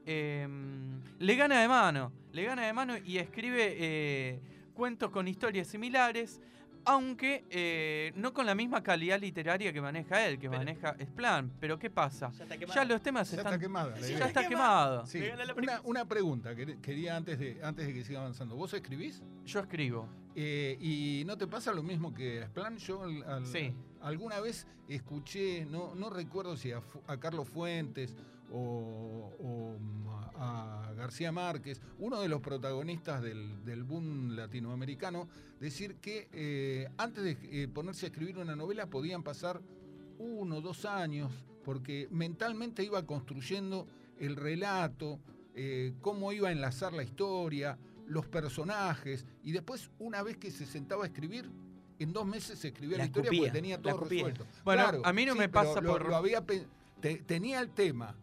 em, 0.06 1.00
le 1.18 1.34
gana 1.36 1.60
de 1.60 1.68
mano, 1.68 2.12
le 2.32 2.44
gana 2.44 2.66
de 2.66 2.72
mano 2.72 2.96
y 2.96 3.18
escribe 3.18 3.74
eh, 3.78 4.40
cuentos 4.74 5.10
con 5.10 5.28
historias 5.28 5.66
similares, 5.66 6.40
aunque 6.84 7.44
eh, 7.50 8.12
no 8.16 8.32
con 8.32 8.46
la 8.46 8.54
misma 8.54 8.82
calidad 8.82 9.20
literaria 9.20 9.72
que 9.72 9.80
maneja 9.80 10.24
él, 10.26 10.38
que 10.38 10.48
Pero- 10.48 10.58
maneja 10.60 10.96
Splan. 11.02 11.52
Pero 11.60 11.78
¿qué 11.78 11.90
pasa? 11.90 12.30
Ya 12.30 12.44
está 12.44 12.54
Ya 12.54 12.58
quemado. 12.60 12.84
los 12.86 13.02
temas 13.02 13.30
Ya 13.30 13.36
están... 13.36 13.52
está 13.54 13.60
quemada. 13.66 13.98
ya 14.00 14.26
está 14.26 14.40
Quema. 14.40 14.48
quemado. 14.48 15.06
Sí. 15.06 15.22
Una, 15.56 15.80
una 15.84 16.04
pregunta 16.06 16.54
que 16.54 16.78
quería 16.80 17.16
antes 17.16 17.38
de, 17.38 17.60
antes 17.62 17.86
de 17.86 17.92
que 17.92 18.04
siga 18.04 18.20
avanzando. 18.20 18.56
¿Vos 18.56 18.72
escribís? 18.72 19.22
Yo 19.44 19.60
escribo. 19.60 20.08
Eh, 20.40 20.78
¿Y 20.80 21.24
no 21.26 21.36
te 21.36 21.48
pasa 21.48 21.72
lo 21.72 21.82
mismo 21.82 22.14
que 22.14 22.42
a 22.44 22.46
Splan? 22.46 22.78
Yo 22.78 23.02
al- 23.02 23.24
al- 23.24 23.46
Sí. 23.46 23.72
alguna 24.00 24.38
vez 24.38 24.68
escuché, 24.86 25.66
no, 25.66 25.96
no 25.96 26.10
recuerdo 26.10 26.56
si 26.56 26.70
a, 26.70 26.80
Carlos 27.18 27.48
Fuentes 27.48 28.14
o, 28.52 29.32
o, 29.40 29.76
a 30.36 30.92
García 30.96 31.32
Márquez, 31.32 31.80
uno 31.98 32.20
de 32.20 32.28
los 32.28 32.40
protagonistas 32.40 33.20
del, 33.20 33.64
del 33.64 33.82
boom 33.82 34.36
latinoamericano, 34.36 35.28
decir 35.58 35.96
que 35.96 36.28
eh, 36.32 36.88
antes 36.98 37.24
de 37.24 37.36
eh, 37.64 37.66
ponerse 37.66 38.06
a 38.06 38.10
escribir 38.10 38.38
una 38.38 38.54
novela 38.54 38.86
podían 38.86 39.24
pasar 39.24 39.60
uno 40.20 40.58
o 40.58 40.60
dos 40.60 40.84
años, 40.84 41.32
porque 41.64 42.06
mentalmente 42.12 42.84
iba 42.84 43.04
construyendo 43.04 43.88
el 44.20 44.36
relato, 44.36 45.18
eh, 45.56 45.94
cómo 46.00 46.30
iba 46.32 46.48
a 46.48 46.52
enlazar 46.52 46.92
la 46.92 47.02
historia, 47.02 47.76
los 48.08 48.26
personajes, 48.26 49.24
y 49.44 49.52
después, 49.52 49.90
una 49.98 50.22
vez 50.22 50.36
que 50.36 50.50
se 50.50 50.66
sentaba 50.66 51.04
a 51.04 51.06
escribir, 51.06 51.50
en 51.98 52.12
dos 52.12 52.26
meses 52.26 52.58
se 52.58 52.68
escribía 52.68 52.96
la, 52.98 53.04
La 53.04 53.06
historia 53.06 53.30
porque 53.30 53.50
tenía 53.52 53.80
todo 53.80 53.96
resuelto. 54.22 54.46
Bueno, 54.64 54.82
Claro, 54.82 55.02
a 55.04 55.12
mí 55.12 55.24
no 55.26 55.32
sí, 55.34 55.38
me 55.38 55.48
pasa 55.48 55.80
lo- 55.80 55.90
por- 55.92 56.08
lo 56.08 56.16
había 56.16 56.44
te- 57.00 57.16
tenía 57.18 57.60
el 57.60 57.70
tema, 57.70 58.14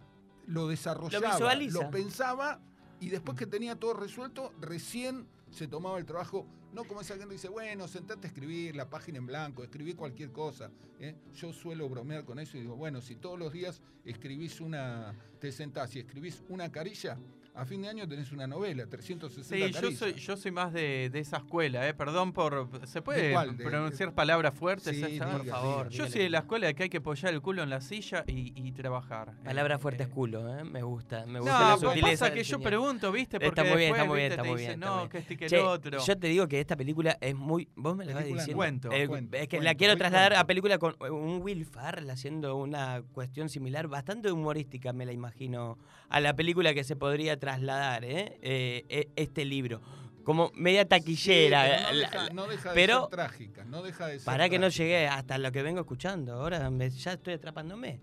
lo 0.48 0.68
desarrollaba, 0.68 1.38
lo 1.74 1.80
pensaba 1.92 2.60
y 3.00 3.10
después 3.10 3.38
que 3.38 3.46
tenía 3.46 3.76
todo 3.76 3.94
resuelto, 3.94 4.54
recién 4.62 5.28
se 5.52 5.68
tomaba 5.68 5.98
el 6.00 6.06
trabajo. 6.06 6.46
No 6.74 6.84
como 6.84 7.00
esa 7.02 7.16
gente 7.18 7.34
dice, 7.34 7.48
bueno, 7.48 7.88
sentate 7.88 8.28
a 8.28 8.30
escribir 8.30 8.76
la 8.76 8.90
página 8.90 9.18
en 9.18 9.26
blanco, 9.26 9.64
escribí 9.64 9.94
cualquier 9.94 10.32
cosa. 10.32 10.72
¿eh? 11.00 11.16
Yo 11.34 11.54
suelo 11.54 11.88
bromear 11.88 12.26
con 12.26 12.38
eso 12.40 12.58
y 12.58 12.62
digo, 12.62 12.76
bueno, 12.76 13.00
si 13.02 13.16
todos 13.16 13.40
los 13.40 13.54
días 13.54 13.82
escribís 14.04 14.60
una, 14.60 15.14
te 15.40 15.52
sentás 15.54 15.96
y 15.96 16.00
escribís 16.00 16.44
una 16.50 16.70
carilla, 16.72 17.18
a 17.56 17.66
fin 17.66 17.82
de 17.82 17.90
año 17.90 18.08
tenés 18.08 18.32
una 18.32 18.48
novela, 18.48 18.86
360 18.88 19.80
Sí, 19.80 19.86
yo 19.86 19.92
soy, 19.92 20.14
yo 20.14 20.38
soy 20.38 20.52
más 20.52 20.74
de, 20.74 21.10
de 21.12 21.20
esa 21.20 21.38
escuela, 21.38 21.88
¿eh? 21.88 21.94
Perdón 21.94 22.34
por... 22.34 22.70
¿Se 22.86 23.02
puede 23.02 23.28
¿De 23.30 23.34
cuál? 23.34 23.58
De- 23.58 23.64
pronunciar 23.64 24.14
palabras 24.14 24.54
fuertes? 24.54 24.96
Sí, 24.96 25.02
esta? 25.02 25.10
diga, 25.10 25.32
Por 25.38 25.46
favor. 25.48 25.90
Yo 25.90 26.08
soy 26.08 26.22
de 26.24 26.30
la 26.30 26.40
escuela 26.40 26.68
de 26.68 26.76
que 26.76 26.84
hay 26.84 26.90
que 26.90 26.98
apoyar 26.98 27.34
el 27.34 27.42
culo 27.42 27.64
en 27.64 27.70
la 27.70 27.82
silla 27.82 28.24
y, 28.28 28.54
y 28.56 28.72
trabajar. 28.72 29.34
Palabra 29.44 29.76
Eh, 29.76 29.80
fuerte 29.80 30.04
eh, 30.04 30.06
es 30.08 30.12
culo, 30.14 30.58
¿eh? 30.60 30.64
Me 30.64 30.84
gusta. 30.84 31.26
Me 31.26 31.34
No, 31.34 31.40
gusta 31.42 31.60
la 31.70 31.78
pero 31.78 31.90
sutileza. 31.92 32.26
pasa 32.26 32.34
que 32.34 32.44
yo 32.44 32.60
pregunto, 32.60 33.12
¿viste? 33.12 33.40
Porque 33.40 33.62
Está 33.62 33.64
muy 33.64 33.78
bien, 33.80 33.94
después, 33.94 34.02
está 34.02 34.08
muy 34.10 34.18
bien, 34.20 34.32
está 34.32 34.44
te 34.44 34.50
muy 34.50 34.60
dicen, 34.60 34.80
bien, 34.80 34.90
no, 34.92 35.10
que 35.10 35.18
este 35.20 35.38
que 35.38 35.46
el 35.46 35.56
otro. 35.62 36.00
Yo 36.06 36.18
te 36.18 36.28
digo 36.28 36.48
que 36.48 36.60
esta 36.60 36.76
película 36.76 37.18
es 37.22 37.36
muy. 37.36 37.68
Vos 37.76 37.96
me 37.96 38.06
la 38.06 38.14
vas 38.16 38.26
diciendo. 38.26 38.56
Cuento, 38.56 38.92
Eh, 38.92 39.08
cuento, 39.08 39.38
es 39.38 39.48
que 39.48 39.62
la 39.62 39.76
quiero 39.76 39.96
trasladar 39.98 40.34
a 40.36 40.46
película 40.46 40.78
con 40.78 40.96
un 41.12 41.42
Will 41.42 41.66
Farrell 41.66 42.10
haciendo 42.10 42.56
una 42.58 43.02
cuestión 43.14 43.50
similar, 43.50 43.88
bastante 43.88 44.32
humorística, 44.32 44.94
me 44.94 45.06
la 45.06 45.12
imagino, 45.14 45.78
a 46.10 46.20
la 46.20 46.36
película 46.36 46.74
que 46.74 46.84
se 46.84 46.96
podría 46.96 47.40
trasladar, 47.46 48.04
¿eh? 48.06 48.38
Eh, 48.42 48.86
e- 48.90 49.10
este 49.16 49.46
libro. 49.46 49.80
Como 50.24 50.52
media 50.56 50.88
taquillera. 50.88 51.64
Sí, 51.64 51.70
pero 51.70 51.84
no 51.86 51.92
la- 51.94 52.10
deja, 52.10 52.30
no 52.34 52.48
deja 52.48 52.70
de 52.70 52.76
pero- 52.76 53.00
ser 53.02 53.10
trágica, 53.12 53.66
no 53.66 53.84
deja 53.84 54.08
de 54.08 54.16
ser 54.18 54.26
para 54.26 54.50
que 54.50 54.58
no 54.58 54.68
trágica. 54.68 54.84
llegué 54.84 55.08
hasta 55.08 55.38
lo 55.38 55.52
que 55.52 55.62
vengo 55.62 55.82
escuchando. 55.82 56.34
Ahora 56.34 56.70
me- 56.72 56.90
ya 56.90 57.14
estoy 57.14 57.36
atrapándome. 57.36 58.00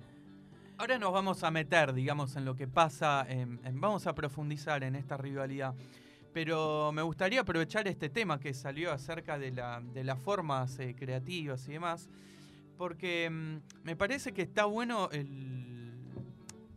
Ahora 0.79 0.99
nos 0.99 1.13
vamos 1.13 1.43
a 1.43 1.51
meter, 1.51 1.93
digamos, 1.93 2.37
en 2.37 2.45
lo 2.45 2.55
que 2.57 2.69
pasa, 2.69 3.27
en- 3.29 3.61
en- 3.65 3.81
vamos 3.81 4.07
a 4.07 4.15
profundizar 4.15 4.85
en 4.85 4.95
esta 4.95 5.17
rivalidad. 5.17 5.75
Pero 6.33 6.93
me 6.93 7.03
gustaría 7.03 7.41
aprovechar 7.41 7.87
este 7.89 8.09
tema 8.09 8.39
que 8.41 8.55
salió 8.55 8.93
acerca 8.93 9.37
de, 9.39 9.51
la- 9.51 9.81
de 9.83 10.03
las 10.05 10.19
formas 10.21 10.79
eh, 10.79 10.95
creativas 10.99 11.67
y 11.69 11.73
demás, 11.73 12.09
porque 12.79 13.29
mm, 13.31 13.57
me 13.85 13.97
parece 13.97 14.33
que 14.33 14.43
está 14.43 14.65
bueno 14.65 15.09
el- 15.13 15.82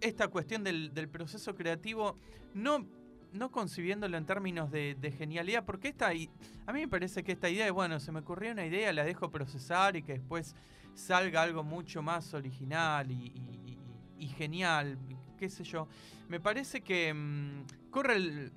esta 0.06 0.28
cuestión 0.28 0.64
del, 0.64 1.10
proceso 1.10 1.56
creativo, 1.56 2.18
no, 2.54 2.86
no 3.34 3.52
concibiéndolo 3.52 4.18
en 4.18 4.26
términos 4.26 4.72
de, 4.72 5.16
genialidad, 5.18 5.66
porque 5.66 5.90
esta, 5.90 6.10
a 6.10 6.74
mí 6.74 6.80
me 6.80 6.88
parece 6.88 7.24
que 7.24 7.34
esta 7.34 7.50
idea, 7.50 7.72
bueno, 7.72 8.00
se 8.00 8.12
me 8.12 8.20
ocurrió 8.20 8.52
una 8.52 8.66
idea, 8.66 8.94
la 8.94 9.04
dejo 9.04 9.30
procesar 9.32 9.96
y 9.96 10.04
que 10.04 10.14
después 10.14 10.56
salga 10.94 11.42
algo 11.42 11.64
mucho 11.64 12.02
más 12.02 12.34
original 12.34 13.12
y, 13.12 13.16
y- 13.16 14.28
genial, 14.38 14.98
qué 15.38 15.48
sé 15.50 15.64
yo. 15.64 15.88
Me 16.28 16.42
parece 16.42 16.82
que 16.82 17.14
mm, 17.14 17.90
corre 17.90 18.16
el, 18.18 18.52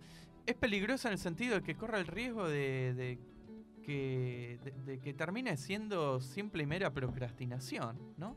es 0.45 0.57
peligroso 0.57 1.07
en 1.07 1.12
el 1.12 1.19
sentido 1.19 1.55
de 1.57 1.62
que 1.62 1.76
corre 1.76 2.00
el 2.00 2.07
riesgo 2.07 2.49
de, 2.49 2.95
de 2.95 3.19
que, 3.85 4.59
de 4.87 4.99
que 4.99 5.14
termine 5.14 5.57
siendo 5.57 6.21
simple 6.21 6.64
y 6.64 6.67
mera 6.67 6.93
procrastinación, 6.93 7.97
¿no? 8.17 8.35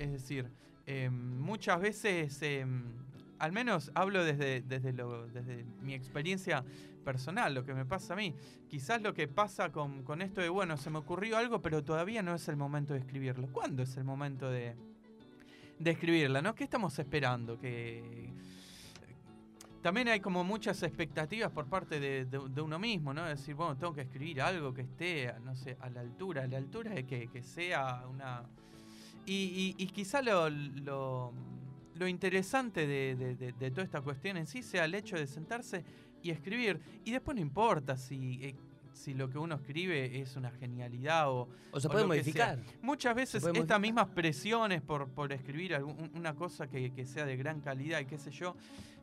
Es 0.00 0.10
decir, 0.10 0.50
eh, 0.92 1.08
muchas 1.08 1.80
veces, 1.80 2.42
eh, 2.42 2.66
al 3.38 3.52
menos 3.52 3.92
hablo 3.94 4.24
desde, 4.24 4.60
desde, 4.60 4.92
mi 5.82 5.94
experiencia 5.94 6.64
personal, 7.04 7.54
lo 7.54 7.64
que 7.64 7.74
me 7.74 7.84
pasa 7.84 8.14
a 8.14 8.16
mí. 8.16 8.34
Quizás 8.68 9.00
lo 9.00 9.14
que 9.14 9.28
pasa 9.28 9.70
con, 9.70 10.20
esto 10.20 10.40
de, 10.40 10.48
bueno, 10.48 10.76
se 10.76 10.90
me 10.90 10.98
ocurrió 10.98 11.38
algo, 11.38 11.62
pero 11.62 11.84
todavía 11.84 12.24
no 12.24 12.34
es 12.34 12.48
el 12.48 12.56
momento 12.56 12.92
de 12.92 12.98
escribirlo. 12.98 13.46
¿Cuándo 13.52 13.84
es 13.84 13.96
el 13.98 14.02
momento 14.02 14.50
de, 14.50 14.74
de 15.78 15.90
escribirla? 15.92 16.42
¿no? 16.42 16.56
¿Qué 16.56 16.64
estamos 16.64 16.98
esperando? 16.98 17.56
Que 17.56 18.32
también 19.82 20.08
hay 20.08 20.18
como 20.18 20.42
muchas 20.42 20.82
expectativas 20.82 21.52
por 21.52 21.66
parte 21.66 22.00
de, 22.00 22.38
uno 22.60 22.80
mismo, 22.80 23.14
¿no? 23.14 23.24
Decir, 23.26 23.54
bueno, 23.54 23.76
tengo 23.76 23.94
que 23.94 24.00
escribir 24.00 24.42
algo 24.42 24.74
que 24.74 24.82
esté, 24.82 25.32
no 25.44 25.54
sé, 25.54 25.76
a 25.80 25.88
la 25.88 26.00
altura, 26.00 26.42
a 26.42 26.46
la 26.48 26.56
altura 26.56 26.90
de 26.90 27.06
que 27.06 27.42
sea 27.44 28.02
una... 28.10 28.42
Y, 29.26 29.74
y- 29.78 29.82
y 29.82 29.86
quizá 29.88 30.22
lo, 30.22 30.48
lo, 30.50 31.32
lo 31.94 32.08
interesante 32.08 32.86
de, 32.86 33.14
de- 33.16 33.36
de- 33.36 33.52
de 33.52 33.70
toda 33.70 33.84
esta 33.84 34.00
cuestión 34.00 34.36
en 34.36 34.46
sí 34.46 34.62
sea 34.62 34.84
el 34.84 34.94
hecho 34.94 35.16
de 35.16 35.26
sentarse 35.26 35.84
y 36.22 36.30
escribir. 36.30 36.80
Y 37.04 37.12
después 37.12 37.34
no 37.36 37.40
importa 37.40 37.96
si, 37.96 38.38
eh, 38.44 38.54
si 38.92 39.14
lo 39.14 39.30
que 39.30 39.38
uno 39.38 39.54
escribe 39.54 40.20
es 40.20 40.36
una 40.36 40.50
genialidad 40.50 41.30
o, 41.30 41.48
O 41.70 41.80
se 41.80 41.86
O 41.86 41.90
puede 41.90 42.02
sea. 42.04 42.08
modificar. 42.08 42.58
Muchas 42.82 43.14
veces 43.14 43.34
estas 43.36 43.52
modificar. 43.52 43.80
mismas 43.80 44.08
presiones 44.08 44.82
por, 44.82 45.08
por 45.10 45.32
escribir 45.32 45.74
algún- 45.74 46.10
una 46.14 46.34
cosa 46.34 46.66
que, 46.68 46.92
que 46.92 47.06
sea 47.06 47.24
de 47.24 47.36
gran 47.36 47.60
calidad 47.60 48.00
y 48.00 48.06
qué 48.06 48.18
sé 48.18 48.30
yo, 48.32 48.56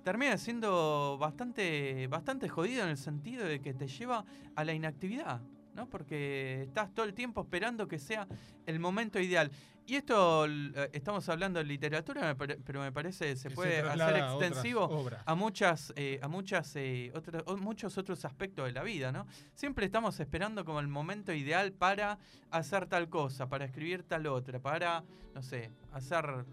termina 0.03 0.37
siendo 0.37 1.17
bastante, 1.19 2.07
bastante 2.07 2.49
jodido 2.49 2.83
en 2.83 2.89
el 2.89 2.97
sentido 2.97 3.45
de 3.45 3.59
que 3.61 3.73
te 3.73 3.87
lleva 3.87 4.25
a 4.55 4.63
la 4.63 4.73
inactividad, 4.73 5.41
¿no? 5.77 5.87
Porque 5.87 6.63
estás 6.63 6.93
todo 6.93 7.05
el 7.05 7.13
tiempo 7.13 7.41
esperando 7.41 7.87
que 7.87 7.99
sea 7.99 8.27
el 8.65 8.79
momento 8.79 9.19
ideal. 9.19 9.49
Y 9.85 9.95
esto, 9.95 10.45
eh, 10.47 10.89
estamos 10.91 11.29
hablando 11.29 11.59
de 11.59 11.65
literatura, 11.65 12.35
pero 12.35 12.81
me 12.81 12.91
parece 12.91 13.37
se 13.37 13.47
Que 13.47 13.55
puede 13.55 13.81
traslada 13.83 14.11
hacer 14.11 14.17
extensivo 14.47 14.87
a 15.25 15.35
muchas 15.35 15.93
eh, 15.95 16.19
a 16.21 16.27
muchas 16.27 16.75
eh, 16.75 17.11
otro- 17.15 17.41
o- 17.45 17.55
muchos 17.55 17.97
otros 17.97 18.25
aspectos 18.25 18.65
de 18.65 18.73
la 18.73 18.83
vida 18.83 19.13
no 19.13 19.25
siempre 19.53 19.85
estamos 19.85 20.19
esperando 20.19 20.65
como 20.65 20.81
el 20.81 20.89
momento 20.89 21.31
ideal 21.31 21.71
para 21.71 22.17
hacer 22.51 22.87
tal 22.87 23.07
cosa 23.07 23.47
para 23.47 23.63
escribir 23.63 24.03
tal 24.03 24.27
otra 24.27 24.59
para 24.59 25.03
no 25.33 25.41
sé 25.41 25.69
hacer 25.93 26.43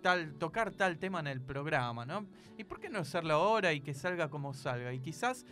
tal 0.00 0.34
tocar 0.34 0.70
tal 0.70 0.96
tema 0.98 1.18
en 1.18 1.26
el 1.26 1.40
programa 1.40 2.06
no 2.06 2.24
y 2.56 2.62
por 2.62 2.78
qué 2.78 2.88
no 2.88 3.00
hacerlo 3.00 3.34
ahora 3.34 3.72
y 3.72 3.80
que 3.80 3.94
salga 3.94 4.28
como 4.28 4.54
salga 4.54 4.92
y 4.92 5.00
quizás 5.00 5.44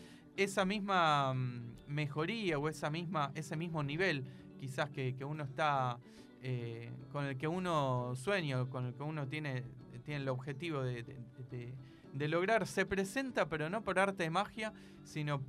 esa 0.42 0.64
misma 0.64 1.34
mm, 1.34 1.74
mejoría 1.88 2.58
o 2.58 2.68
esa 2.68 2.90
misma 2.90 3.32
ese 3.34 3.56
mismo 3.56 3.82
nivel 3.82 4.24
quizás 4.58 4.90
que, 4.90 5.14
que 5.14 5.24
uno 5.24 5.44
está 5.44 5.98
eh, 6.42 6.90
con 7.12 7.24
el 7.24 7.36
que 7.36 7.48
uno 7.48 8.14
sueña 8.16 8.64
con 8.66 8.86
el 8.86 8.94
que 8.94 9.02
uno 9.02 9.26
tiene 9.26 9.62
tiene 10.04 10.22
el 10.22 10.28
objetivo 10.28 10.82
de, 10.82 11.02
de- 11.02 11.16
de- 11.50 11.74
de 12.14 12.26
lograr 12.28 12.66
se 12.66 12.86
presenta, 12.86 13.48
pero 13.48 13.68
no 13.68 13.82
por 13.84 13.98
arte 13.98 14.22
de 14.22 14.30
magia, 14.30 14.72
sino 15.04 15.42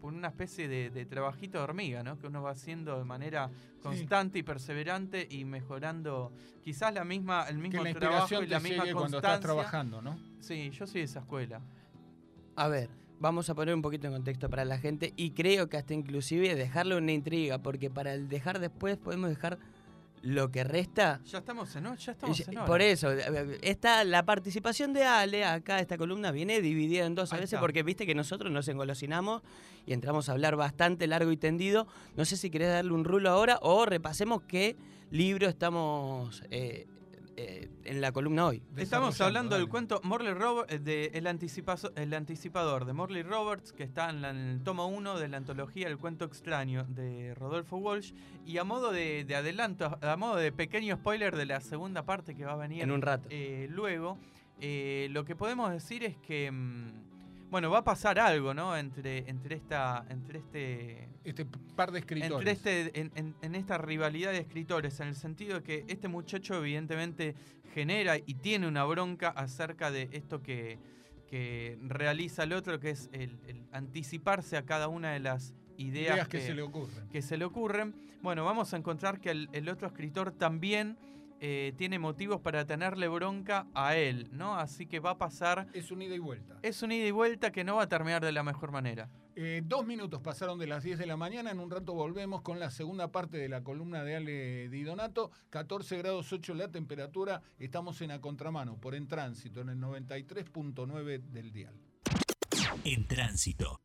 por 0.00 0.12
una 0.12 0.28
especie 0.28 0.68
de, 0.68 0.90
de 0.90 1.06
trabajito 1.06 1.56
de 1.58 1.64
hormiga, 1.64 2.02
¿no? 2.02 2.18
Que 2.18 2.26
uno 2.26 2.42
va 2.42 2.50
haciendo 2.50 2.98
de 2.98 3.04
manera 3.04 3.50
constante 3.82 4.38
y 4.38 4.42
perseverante 4.42 5.26
y 5.30 5.46
mejorando 5.46 6.30
quizás 6.62 6.92
la 6.92 7.04
misma, 7.04 7.44
el 7.48 7.56
Que 7.56 7.62
mismo 7.62 7.82
la 7.84 7.94
trabajo 7.94 8.42
y 8.42 8.46
la 8.46 8.60
misma 8.60 8.82
llegue 8.84 8.92
cuando 8.92 9.16
constancia. 9.16 9.34
estás 9.34 9.40
trabajando, 9.40 10.02
¿no? 10.02 10.18
Sí, 10.40 10.70
yo 10.70 10.86
soy 10.86 11.00
de 11.00 11.04
esa 11.06 11.20
escuela. 11.20 11.62
A 12.56 12.68
ver, 12.68 12.90
vamos 13.20 13.48
a 13.50 13.54
poner 13.54 13.74
un 13.74 13.82
poquito 13.82 14.06
en 14.06 14.12
contexto 14.12 14.48
para 14.50 14.64
la 14.64 14.78
gente 14.78 15.12
y 15.16 15.30
creo 15.30 15.68
que 15.68 15.76
hasta 15.76 15.94
inclusive 15.94 16.54
dejarle 16.54 16.96
una 16.96 17.12
intriga, 17.12 17.58
porque 17.58 17.90
para 17.90 18.14
el 18.14 18.28
dejar 18.28 18.58
después 18.58 18.96
podemos 18.96 19.30
dejar 19.30 19.58
lo 20.22 20.50
que 20.50 20.64
resta. 20.64 21.20
Ya 21.26 21.38
estamos 21.38 21.76
en, 21.76 21.84
ya 21.96 22.12
estamos 22.12 22.40
en 22.48 22.56
hora. 22.56 22.66
Por 22.66 22.80
eso, 22.80 23.10
está 23.10 24.04
la 24.04 24.24
participación 24.24 24.94
de 24.94 25.04
Ale 25.04 25.44
acá, 25.44 25.80
esta 25.80 25.98
columna 25.98 26.30
viene 26.30 26.62
dividida 26.62 27.04
en 27.04 27.14
dos 27.14 27.32
a 27.32 27.36
Ahí 27.36 27.40
veces, 27.42 27.54
está. 27.54 27.60
porque 27.60 27.82
viste 27.82 28.06
que 28.06 28.14
nosotros 28.14 28.50
nos 28.50 28.66
engolosinamos 28.68 29.42
y 29.86 29.92
entramos 29.92 30.28
a 30.28 30.32
hablar 30.32 30.56
bastante 30.56 31.06
largo 31.06 31.30
y 31.30 31.36
tendido. 31.36 31.86
No 32.16 32.24
sé 32.24 32.38
si 32.38 32.48
querés 32.48 32.68
darle 32.70 32.92
un 32.92 33.04
rulo 33.04 33.28
ahora 33.28 33.58
o 33.60 33.84
repasemos 33.84 34.40
qué 34.48 34.76
libro 35.10 35.46
estamos 35.46 36.42
eh, 36.50 36.86
eh, 37.36 37.68
en 37.84 38.00
la 38.00 38.12
columna 38.12 38.46
hoy. 38.46 38.62
Estamos 38.76 39.20
hablando 39.20 39.56
del 39.56 39.68
cuento 39.68 40.00
Morley 40.04 40.32
Robert, 40.34 40.70
eh, 40.70 40.78
de 40.78 41.06
el, 41.14 41.26
Anticipazo- 41.26 41.92
el 41.96 42.12
Anticipador 42.14 42.84
de 42.84 42.92
Morley 42.92 43.22
Roberts, 43.22 43.72
que 43.72 43.82
está 43.82 44.10
en, 44.10 44.22
la- 44.22 44.30
en 44.30 44.36
el 44.36 44.62
tomo 44.62 44.86
1 44.86 45.18
de 45.18 45.28
la 45.28 45.36
antología 45.38 45.88
El 45.88 45.98
cuento 45.98 46.24
extraño 46.24 46.84
de 46.88 47.34
Rodolfo 47.34 47.76
Walsh. 47.76 48.12
Y 48.46 48.58
a 48.58 48.64
modo 48.64 48.92
de, 48.92 49.24
de 49.24 49.34
adelanto, 49.36 49.98
a 50.00 50.16
modo 50.16 50.36
de 50.36 50.52
pequeño 50.52 50.96
spoiler 50.96 51.34
de 51.36 51.46
la 51.46 51.60
segunda 51.60 52.04
parte 52.04 52.34
que 52.34 52.44
va 52.44 52.52
a 52.52 52.56
venir 52.56 52.82
En 52.82 52.90
un 52.90 53.02
rato. 53.02 53.28
eh, 53.30 53.66
luego, 53.70 54.18
eh, 54.60 55.08
lo 55.10 55.24
que 55.24 55.34
podemos 55.34 55.70
decir 55.72 56.04
es 56.04 56.16
que, 56.18 56.50
mm, 56.50 57.13
bueno, 57.54 57.70
va 57.70 57.78
a 57.78 57.84
pasar 57.84 58.18
algo, 58.18 58.52
¿no? 58.52 58.76
Entre, 58.76 59.30
entre, 59.30 59.54
esta, 59.54 60.04
entre 60.08 60.40
este 60.40 61.08
Este 61.22 61.46
par 61.76 61.92
de 61.92 62.00
escritores. 62.00 62.32
entre 62.36 62.50
este, 62.50 63.00
en, 63.00 63.12
en- 63.14 63.36
en 63.42 63.54
esta 63.54 63.78
rivalidad 63.78 64.32
de 64.32 64.38
escritores, 64.38 64.98
en 64.98 65.06
el 65.06 65.14
sentido 65.14 65.60
de 65.60 65.62
que 65.62 65.84
este 65.86 66.08
muchacho 66.08 66.56
evidentemente 66.56 67.36
genera 67.72 68.16
y 68.18 68.34
tiene 68.34 68.66
una 68.66 68.82
bronca 68.84 69.28
acerca 69.28 69.92
de 69.92 70.08
esto 70.10 70.42
que, 70.42 70.80
que 71.28 71.78
realiza 71.82 72.42
el 72.42 72.54
otro, 72.54 72.80
que 72.80 72.90
es 72.90 73.08
el, 73.12 73.38
el 73.46 73.62
anticiparse 73.70 74.56
a 74.56 74.64
cada 74.64 74.88
una 74.88 75.12
de 75.12 75.20
las 75.20 75.54
ideas, 75.76 76.16
ideas 76.16 76.26
que, 76.28 76.40
se 76.40 76.54
le 76.54 76.62
ocurren. 76.62 77.08
que 77.08 77.22
se 77.22 77.36
le 77.36 77.44
ocurren. 77.44 77.94
Bueno, 78.20 78.44
vamos 78.44 78.74
a 78.74 78.78
encontrar 78.78 79.20
que 79.20 79.30
el, 79.30 79.48
el 79.52 79.68
otro 79.68 79.86
escritor 79.86 80.32
también 80.32 80.96
eh, 81.46 81.74
tiene 81.76 81.98
motivos 81.98 82.40
para 82.40 82.64
tenerle 82.64 83.06
bronca 83.06 83.66
a 83.74 83.96
él, 83.96 84.30
¿no? 84.32 84.56
Así 84.56 84.86
que 84.86 84.98
va 84.98 85.10
a 85.10 85.18
pasar. 85.18 85.66
Es 85.74 85.90
un 85.90 86.00
ida 86.00 86.14
y 86.14 86.18
vuelta. 86.18 86.58
Es 86.62 86.82
un 86.82 86.90
ida 86.90 87.06
y 87.06 87.10
vuelta 87.10 87.52
que 87.52 87.64
no 87.64 87.76
va 87.76 87.82
a 87.82 87.86
terminar 87.86 88.24
de 88.24 88.32
la 88.32 88.42
mejor 88.42 88.72
manera. 88.72 89.10
Eh, 89.36 89.60
dos 89.62 89.84
minutos 89.84 90.22
pasaron 90.22 90.58
de 90.58 90.66
las 90.66 90.84
10 90.84 90.98
de 90.98 91.04
la 91.04 91.18
mañana. 91.18 91.50
En 91.50 91.60
un 91.60 91.70
rato 91.70 91.92
volvemos 91.92 92.40
con 92.40 92.58
la 92.60 92.70
segunda 92.70 93.12
parte 93.12 93.36
de 93.36 93.50
la 93.50 93.62
columna 93.62 94.04
de 94.04 94.16
Ale 94.16 94.68
Di 94.70 94.84
Donato. 94.84 95.32
14 95.50 95.98
grados 95.98 96.32
8 96.32 96.54
la 96.54 96.70
temperatura. 96.70 97.42
Estamos 97.58 98.00
en 98.00 98.12
a 98.12 98.22
contramano 98.22 98.80
por 98.80 98.94
en 98.94 99.06
tránsito 99.06 99.60
en 99.60 99.68
el 99.68 99.78
93.9 99.78 101.24
del 101.24 101.52
dial. 101.52 101.74
En 102.84 103.06
tránsito. 103.06 103.82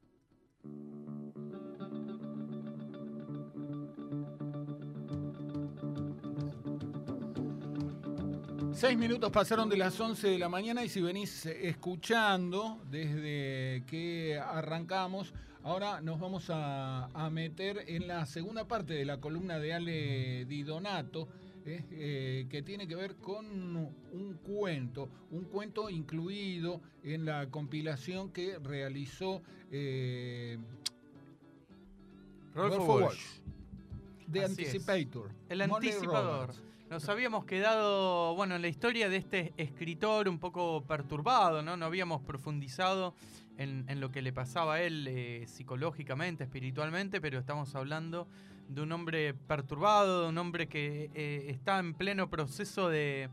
Seis 8.79 8.97
minutos 8.97 9.29
pasaron 9.29 9.67
de 9.67 9.75
las 9.75 9.99
11 9.99 10.25
de 10.29 10.39
la 10.39 10.47
mañana 10.47 10.85
y 10.85 10.87
si 10.87 11.01
venís 11.01 11.45
escuchando 11.45 12.79
desde 12.89 13.83
que 13.85 14.39
arrancamos, 14.39 15.33
ahora 15.63 15.99
nos 15.99 16.17
vamos 16.17 16.49
a, 16.49 17.07
a 17.07 17.29
meter 17.29 17.83
en 17.87 18.07
la 18.07 18.25
segunda 18.25 18.69
parte 18.69 18.93
de 18.93 19.03
la 19.03 19.19
columna 19.19 19.59
de 19.59 19.73
Ale 19.73 20.45
Di 20.45 20.63
Donato, 20.63 21.27
eh, 21.65 21.83
eh, 21.91 22.47
que 22.49 22.61
tiene 22.61 22.87
que 22.87 22.95
ver 22.95 23.17
con 23.17 23.45
un 23.75 24.39
cuento, 24.41 25.09
un 25.31 25.43
cuento 25.43 25.89
incluido 25.89 26.79
en 27.03 27.25
la 27.25 27.49
compilación 27.49 28.31
que 28.31 28.59
realizó 28.59 29.41
eh, 29.73 30.57
Rodolfo 32.55 32.95
Walsh. 32.95 33.41
The 34.31 34.45
Así 34.45 34.61
es. 34.61 34.69
Anticipator. 34.69 35.31
El 35.49 35.61
anticipador. 35.63 36.47
Roberts. 36.47 36.68
Nos 36.89 37.07
habíamos 37.07 37.45
quedado, 37.45 38.33
bueno, 38.33 38.55
en 38.55 38.63
la 38.63 38.67
historia 38.67 39.09
de 39.09 39.17
este 39.17 39.53
escritor 39.57 40.27
un 40.27 40.39
poco 40.39 40.83
perturbado, 40.87 41.61
¿no? 41.61 41.77
No 41.77 41.85
habíamos 41.85 42.23
profundizado 42.23 43.13
en, 43.59 43.85
en 43.87 43.99
lo 43.99 44.09
que 44.09 44.23
le 44.23 44.33
pasaba 44.33 44.75
a 44.75 44.81
él 44.81 45.05
eh, 45.07 45.45
psicológicamente, 45.45 46.45
espiritualmente, 46.45 47.21
pero 47.21 47.37
estamos 47.37 47.75
hablando 47.75 48.27
de 48.67 48.81
un 48.81 48.91
hombre 48.91 49.35
perturbado, 49.35 50.23
de 50.23 50.29
un 50.29 50.37
hombre 50.39 50.67
que 50.67 51.11
eh, 51.13 51.45
está 51.49 51.77
en 51.77 51.93
pleno 51.93 52.27
proceso 52.27 52.89
de, 52.89 53.29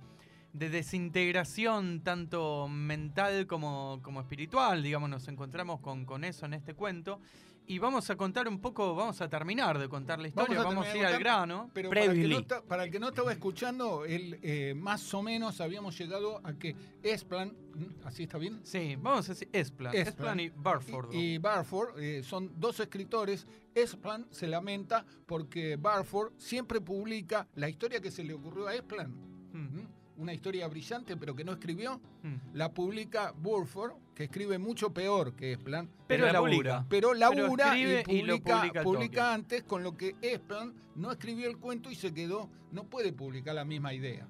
de 0.53 0.69
desintegración, 0.69 2.03
tanto 2.03 2.69
mental 2.69 3.47
como, 3.47 4.01
como 4.03 4.21
espiritual, 4.21 4.83
digamos, 4.83 5.09
nos 5.09 5.29
encontramos 5.29 5.81
con, 5.81 6.05
con 6.05 6.25
eso 6.25 6.45
en 6.45 6.53
este 6.53 6.75
cuento. 6.75 7.21
Y 7.69 7.79
vamos 7.81 8.09
a 8.11 8.17
contar 8.17 8.47
un 8.47 8.61
poco, 8.61 8.95
vamos 8.95 9.21
a 9.21 9.29
terminar 9.29 9.79
de 9.79 9.89
contar 9.89 10.21
la 10.21 10.29
historia, 10.29 10.59
Vamos 10.59 10.73
a 10.73 10.75
vamos 10.77 10.87
a, 10.87 10.97
ir 10.97 11.05
al 11.05 11.19
grano. 11.19 11.71
Pero 11.75 11.89
para 11.89 12.05
el, 12.05 12.21
que 12.21 12.29
no 12.29 12.39
está- 12.39 12.63
para 12.63 12.85
el 12.85 12.91
que 12.91 13.01
no 13.01 13.09
estaba 13.09 13.33
escuchando, 13.33 14.05
él, 14.05 14.39
eh, 14.43 14.75
más 14.77 15.13
o 15.15 15.23
menos 15.23 15.61
habíamos 15.61 15.99
llegado 15.99 16.41
a 16.45 16.53
que 16.55 16.77
Esplan, 17.03 17.49
¿mm? 17.75 18.07
¿así 18.07 18.23
está 18.23 18.39
bien? 18.39 18.61
Sí, 18.63 18.97
vamos 18.97 19.29
a 19.29 19.33
decir 19.33 19.49
Esplan. 19.53 19.95
Esplan. 19.95 20.39
Esplan 20.39 20.41
y 20.41 20.49
Barford. 20.51 21.13
Y, 21.13 21.35
y 21.35 21.39
Barford 21.39 21.99
eh, 21.99 22.23
son 22.23 22.53
dos 22.59 22.79
escritores. 22.79 23.47
Esplan 23.75 24.27
se 24.31 24.47
lamenta 24.47 25.05
porque 25.27 25.77
Barford 25.77 26.33
siempre 26.39 26.81
publica 26.81 27.49
la 27.57 27.69
historia 27.69 28.01
que 28.01 28.11
se 28.13 28.23
le 28.23 28.33
ocurrió 28.33 28.69
a 28.69 28.75
Esplan. 28.75 29.11
Mm, 29.53 29.79
¿m? 29.79 29.89
Una 30.19 30.33
historia 30.33 30.67
brillante, 30.69 31.17
pero 31.17 31.35
que 31.35 31.45
no 31.45 31.53
escribió. 31.53 32.01
mm. 32.23 32.55
La 32.55 32.73
publica 32.73 33.33
Burford, 33.33 33.93
que 34.15 34.25
escribe 34.25 34.59
mucho 34.59 34.93
peor 34.93 35.35
que 35.35 35.53
Esplan. 35.53 35.89
Pero 36.07 36.27
la 36.27 36.33
labura. 36.33 36.87
Pero 36.89 37.15
labura 37.15 37.79
y 37.79 38.03
publica, 38.03 38.73
publica 38.83 39.35
antes, 39.35 39.63
con 39.63 39.83
lo 39.83 39.97
que 39.97 40.17
Esplan 40.23 40.75
no 40.95 41.13
escribió 41.13 41.49
el 41.49 41.59
cuento 41.59 41.91
y 41.91 41.95
se 41.95 42.15
quedó, 42.15 42.49
no 42.73 42.85
puede 42.85 43.13
publicar 43.13 43.55
la 43.55 43.65
misma 43.65 43.93
idea, 43.93 44.27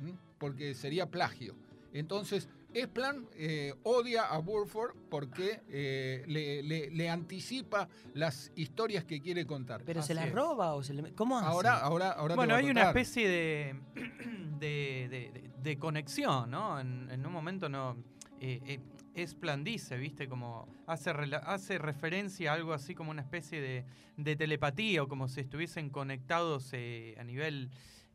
¿m? 0.00 0.14
porque 0.38 0.74
sería 0.74 1.10
plagio. 1.10 1.54
Entonces, 1.92 2.48
Esplan 2.80 3.26
eh, 3.34 3.74
odia 3.84 4.24
a 4.26 4.38
Burford 4.38 4.94
porque 5.08 5.60
eh, 5.68 6.24
le, 6.26 6.62
le- 6.62 6.90
le 6.90 7.10
anticipa 7.10 7.88
las 8.14 8.52
historias 8.56 9.04
que 9.04 9.20
quiere 9.20 9.46
contar. 9.46 9.82
¿Pero 9.84 10.02
se 10.02 10.14
las 10.14 10.26
es. 10.26 10.32
roba 10.32 10.74
o 10.74 10.82
se 10.82 10.94
le... 10.94 11.12
¿Cómo 11.14 11.38
hace? 11.38 11.46
Ahora, 11.48 11.74
ahora, 11.80 12.10
ahora 12.12 12.34
te 12.34 12.36
Bueno, 12.36 12.54
voy 12.54 12.62
a 12.62 12.66
hay 12.66 12.70
una 12.70 12.82
especie 12.88 13.28
de, 13.28 13.76
de, 14.58 15.08
de- 15.10 15.30
de- 15.32 15.50
de 15.62 15.78
conexión, 15.78 16.50
¿no? 16.50 16.78
En, 16.78 17.10
en 17.10 17.26
un 17.26 17.32
momento 17.32 17.68
no. 17.68 17.96
eh, 18.40 18.60
eh, 18.66 18.80
Esplan 19.14 19.64
dice, 19.64 19.96
¿viste? 19.96 20.28
Como 20.28 20.68
hace, 20.86 21.10
hace 21.42 21.78
referencia 21.78 22.50
a 22.52 22.54
algo 22.54 22.74
así 22.74 22.94
como 22.94 23.10
una 23.10 23.22
especie 23.22 23.60
de, 23.62 23.84
de 24.18 24.36
telepatía 24.36 25.02
o 25.02 25.08
como 25.08 25.26
si 25.26 25.40
estuviesen 25.40 25.88
conectados 25.88 26.68
eh, 26.74 27.16
a 27.18 27.24
nivel 27.24 27.70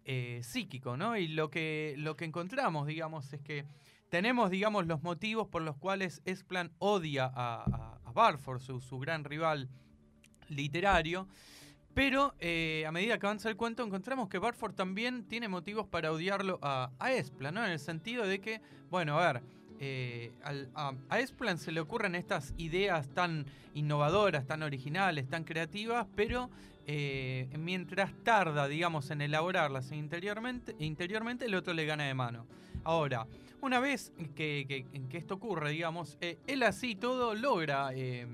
eh, 0.05 0.41
psíquico, 0.43 0.95
¿no? 0.97 1.17
Y 1.17 1.27
lo 1.27 1.49
que, 1.49 1.95
lo 1.97 2.15
que 2.15 2.25
encontramos, 2.25 2.85
digamos, 2.87 3.33
es 3.33 3.41
que 3.41 3.65
tenemos, 4.11 4.51
digamos, 4.51 4.85
los 4.87 5.01
motivos 5.03 5.47
por 5.47 5.61
los 5.61 5.77
cuales 5.77 6.21
Esplan 6.25 6.69
odia 6.79 7.31
a, 7.33 7.97
Barford, 8.13 8.59
su, 8.59 8.99
gran 8.99 9.23
rival 9.23 9.69
literario. 10.49 11.29
Pero 11.93 12.35
eh, 12.39 12.83
a 12.85 12.91
medida 12.91 13.17
que 13.17 13.25
avanza 13.25 13.49
el 13.49 13.55
cuento, 13.55 13.83
encontramos 13.83 14.27
que 14.27 14.37
Barford 14.37 14.75
también 14.75 15.23
tiene 15.29 15.47
motivos 15.47 15.87
para 15.87 16.11
odiarlo 16.11 16.59
a, 16.61 16.91
a 16.99 17.13
Esplan, 17.13 17.53
¿no? 17.53 17.65
En 17.65 17.71
el 17.71 17.79
sentido 17.79 18.27
de 18.27 18.41
que, 18.41 18.61
bueno, 18.89 19.17
a 19.17 19.31
ver, 19.31 19.43
eh, 19.79 20.33
a, 20.75 20.93
a 21.09 21.19
Esplan 21.19 21.57
se 21.57 21.71
le 21.71 21.79
ocurren 21.79 22.13
estas 22.15 22.53
ideas 22.57 23.09
tan 23.13 23.45
innovadoras, 23.73 24.45
tan 24.45 24.61
originales, 24.61 25.29
tan 25.29 25.45
creativas, 25.45 26.05
pero 26.15 26.49
eh, 26.85 27.47
mientras 27.57 28.11
tarda, 28.23 28.67
digamos, 28.67 29.09
en 29.11 29.21
elaborarlas 29.21 29.91
interiormente, 29.93 30.75
interiormente, 30.79 31.45
el 31.45 31.55
otro 31.55 31.73
le 31.73 31.85
gana 31.85 32.03
de 32.03 32.13
mano. 32.13 32.45
Ahora, 32.83 33.27
una 33.61 33.79
vez 33.79 34.11
que, 34.35 34.65
que- 34.67 34.85
que 35.09 35.17
esto 35.17 35.35
ocurre, 35.35 35.71
digamos, 35.71 36.17
eh, 36.21 36.37
él 36.47 36.63
así 36.63 36.95
todo 36.95 37.35
logra 37.35 37.91
eh, 37.93 38.27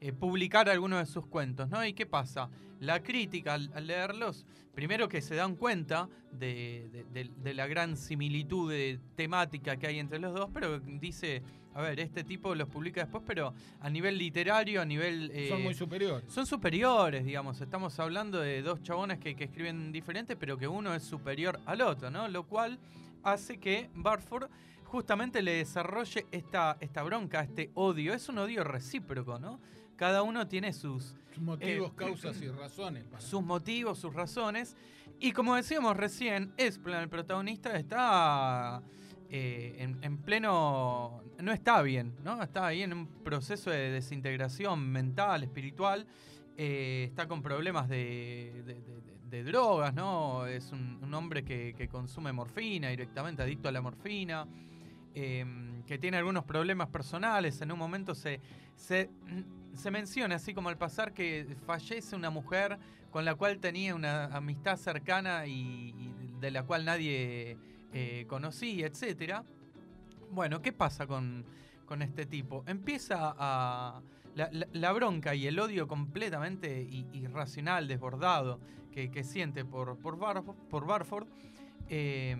eh, 0.00 0.12
publicar 0.12 0.68
algunos 0.68 0.98
de 1.06 1.06
sus 1.12 1.26
cuentos, 1.26 1.68
¿no? 1.70 1.84
¿Y 1.84 1.92
qué 1.92 2.06
pasa? 2.06 2.48
La 2.80 3.02
crítica 3.02 3.54
al, 3.54 3.70
al 3.74 3.86
leerlos, 3.86 4.44
primero 4.74 5.08
que 5.08 5.22
se 5.22 5.34
dan 5.36 5.56
cuenta 5.56 6.08
de, 6.32 6.88
de- 6.92 7.04
de- 7.24 7.30
de 7.42 7.54
la 7.54 7.66
gran 7.66 7.96
similitud 7.96 8.70
de 8.70 8.98
temática 9.16 9.76
que 9.76 9.86
hay 9.86 9.98
entre 9.98 10.18
los 10.18 10.34
dos, 10.34 10.50
pero 10.52 10.78
dice, 10.80 11.42
a 11.74 11.80
ver, 11.80 11.98
este 12.00 12.22
tipo 12.24 12.54
los 12.54 12.68
publica 12.68 13.00
después, 13.02 13.22
pero 13.26 13.54
a 13.80 13.88
nivel 13.90 14.18
literario, 14.18 14.82
a 14.82 14.84
nivel... 14.84 15.30
eh, 15.32 15.48
Son 15.48 15.62
muy 15.62 15.74
superiores. 15.74 16.24
son 16.32 16.46
superiores, 16.46 17.24
digamos. 17.24 17.60
Estamos 17.60 17.98
hablando 18.00 18.40
de 18.40 18.60
dos 18.62 18.82
chabones 18.82 19.18
que, 19.18 19.34
que 19.34 19.44
escriben 19.44 19.90
diferente, 19.92 20.36
pero 20.36 20.58
que 20.58 20.68
uno 20.68 20.94
es 20.94 21.02
superior 21.04 21.58
al 21.66 21.80
otro, 21.80 22.10
¿no? 22.10 22.28
Lo 22.28 22.42
cual 22.44 22.78
hace 23.24 23.58
que 23.58 23.90
Barford 23.94 24.48
justamente 24.84 25.42
le 25.42 25.54
desarrolle 25.54 26.26
esta, 26.30 26.76
esta 26.80 27.02
bronca, 27.02 27.40
este 27.40 27.70
odio. 27.74 28.14
Es 28.14 28.28
un 28.28 28.38
odio 28.38 28.62
recíproco, 28.64 29.38
¿no? 29.38 29.60
Cada 29.96 30.22
uno 30.22 30.46
tiene 30.48 30.72
sus, 30.72 31.16
Sus 31.32 31.42
motivos, 31.42 31.90
Eh, 31.90 31.94
causas 31.96 32.40
y 32.42 32.48
razones. 32.50 33.04
para- 33.04 33.20
sus 33.20 33.42
motivos, 33.42 33.98
sus 33.98 34.12
razones. 34.14 34.76
Y 35.20 35.32
como 35.32 35.54
decíamos 35.56 35.96
recién, 35.96 36.52
Esplan, 36.56 37.02
el 37.02 37.08
protagonista, 37.08 37.76
está 37.76 38.82
eh, 39.30 39.76
en, 39.78 40.02
en 40.02 40.18
pleno... 40.18 41.22
No 41.40 41.52
está 41.52 41.82
bien, 41.82 42.14
¿no? 42.22 42.40
Está 42.42 42.66
ahí 42.66 42.82
en 42.82 42.92
un 42.92 43.06
proceso 43.06 43.70
de 43.70 43.90
desintegración 43.90 44.88
mental, 44.90 45.42
espiritual. 45.42 46.06
eh, 46.56 47.06
está 47.08 47.26
con 47.26 47.42
problemas 47.42 47.88
de, 47.88 48.62
de- 48.64 48.74
de- 48.74 49.13
de- 49.34 49.44
drogas, 49.44 49.94
¿no? 49.94 50.46
Es 50.46 50.72
un, 50.72 51.12
hombre 51.14 51.44
que, 51.44 51.88
consume 51.90 52.32
morfina 52.32 52.88
directamente, 52.88 53.42
adicto 53.42 53.68
a 53.68 53.72
la 53.72 53.80
morfina. 53.80 54.46
eh, 55.14 55.44
que 55.86 55.98
tiene 55.98 56.16
algunos 56.16 56.44
problemas 56.44 56.88
personales. 56.88 57.60
En 57.60 57.72
un 57.72 57.78
momento 57.78 58.14
se, 58.14 58.40
se, 58.76 59.10
menciona, 59.90 60.36
así 60.36 60.54
como 60.54 60.68
al 60.68 60.78
pasar, 60.78 61.12
que 61.12 61.56
fallece 61.66 62.16
una 62.16 62.30
mujer 62.30 62.78
con 63.10 63.24
la 63.24 63.34
cual 63.34 63.58
tenía 63.58 63.94
una 63.94 64.24
amistad 64.26 64.76
cercana 64.76 65.46
y, 65.46 66.12
de 66.40 66.50
la 66.50 66.64
cual 66.64 66.84
nadie 66.84 67.56
eh, 67.92 68.26
conocía, 68.28 68.86
etcétera. 68.86 69.44
Bueno, 70.30 70.60
¿qué 70.62 70.72
pasa 70.72 71.06
con, 71.06 71.44
con 71.86 72.02
este 72.02 72.26
tipo? 72.26 72.64
Empieza 72.66 73.34
a. 73.38 74.00
La, 74.34 74.48
la- 74.52 74.66
la 74.72 74.92
bronca 74.92 75.34
y 75.34 75.46
el 75.46 75.58
odio 75.60 75.86
completamente 75.86 76.82
irracional, 77.12 77.86
desbordado, 77.88 78.60
que, 78.92 79.10
que 79.10 79.22
siente 79.24 79.64
por, 79.64 79.96
por, 79.98 80.18
Barf- 80.18 80.54
por 80.68 80.86
Barford, 80.86 81.26
eh, 81.88 82.36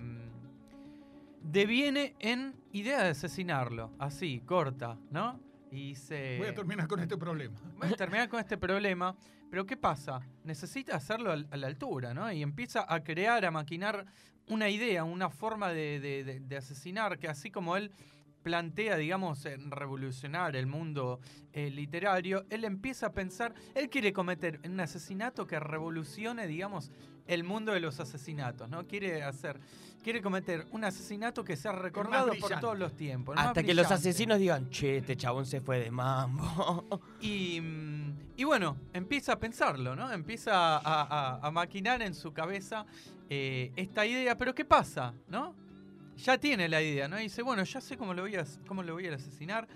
deviene 1.42 2.14
en 2.20 2.54
idea 2.72 3.02
de 3.02 3.10
asesinarlo. 3.10 3.90
Así, 3.98 4.40
corta, 4.40 4.98
¿no? 5.10 5.40
Y 5.70 5.94
se. 5.96 6.38
Voy 6.38 6.48
a 6.48 6.54
terminar 6.54 6.86
con 6.86 7.00
este 7.00 7.16
problema. 7.16 7.58
Voy 7.78 7.92
a 7.92 7.96
terminar 7.96 8.28
con 8.28 8.40
este 8.44 8.56
problema, 8.56 9.16
pero 9.50 9.66
¿qué 9.66 9.76
pasa? 9.76 10.20
Necesita 10.44 10.96
hacerlo 10.96 11.32
a 11.32 11.56
la 11.56 11.66
altura, 11.66 12.14
¿no? 12.14 12.30
Y 12.32 12.42
empieza 12.42 12.86
a 12.92 13.02
crear, 13.02 13.44
a 13.44 13.50
maquinar 13.50 14.06
una 14.48 14.68
idea, 14.68 15.04
una 15.04 15.30
forma 15.30 15.70
de, 15.70 16.00
de- 16.00 16.24
de- 16.24 16.40
de 16.40 16.56
asesinar 16.56 17.18
que 17.18 17.28
así 17.28 17.50
como 17.50 17.76
él 17.76 17.90
plantea, 18.54 18.96
digamos, 18.96 19.44
en 19.46 19.70
revolucionar 19.72 20.54
el 20.54 20.66
mundo 20.66 21.18
eh, 21.52 21.70
literario, 21.70 22.44
él 22.50 22.64
empieza 22.64 23.06
a 23.06 23.12
pensar, 23.12 23.54
él 23.74 23.88
quiere 23.88 24.12
cometer 24.12 24.60
un 24.64 24.78
asesinato 24.78 25.46
que 25.46 25.58
revolucione, 25.58 26.46
digamos, 26.46 26.92
el 27.26 27.42
mundo 27.42 27.72
de 27.72 27.80
los 27.80 27.98
asesinatos, 28.00 28.68
¿no? 28.68 28.86
Quiere 28.86 29.22
hacer, 29.22 29.58
quiere 30.02 30.20
cometer 30.20 30.66
un 30.72 30.84
asesinato 30.84 31.42
que 31.42 31.56
sea 31.56 31.72
recordado 31.72 32.26
por 32.38 32.50
todos 32.60 32.78
los 32.78 32.94
tiempos. 32.94 33.34
Hasta 33.48 33.62
que 33.62 33.72
los 33.74 33.86
asesinos 33.94 34.38
digan, 34.38 34.68
che, 34.68 34.98
este 34.98 35.16
chabón 35.16 35.46
se 35.46 35.62
fue 35.62 35.80
de 35.80 35.90
mambo. 35.90 36.84
Y, 37.22 37.62
y 38.36 38.44
bueno, 38.44 38.76
empieza 38.92 39.32
a 39.32 39.38
pensarlo, 39.38 39.96
¿no? 39.96 40.12
Empieza 40.12 40.76
a, 40.76 40.80
a- 41.38 41.46
a 41.46 41.50
maquinar 41.50 42.02
en 42.02 42.14
su 42.14 42.34
cabeza 42.34 42.84
eh, 43.30 43.72
esta 43.76 44.04
idea, 44.04 44.36
pero 44.36 44.54
¿qué 44.54 44.66
pasa, 44.66 45.14
no? 45.28 45.54
Ya 46.16 46.38
tiene 46.38 46.68
la 46.68 46.80
idea, 46.80 47.08
¿no? 47.08 47.18
Y 47.18 47.24
dice, 47.24 47.42
bueno, 47.42 47.64
ya 47.64 47.80
sé 47.80 47.96
cómo 47.96 48.14
lo 48.14 48.22
voy 48.22 48.36
a, 48.36 48.44
cómo 48.66 48.82
lo 48.82 48.94
voy 48.94 49.06
a 49.08 49.14
asesinar. 49.14 49.66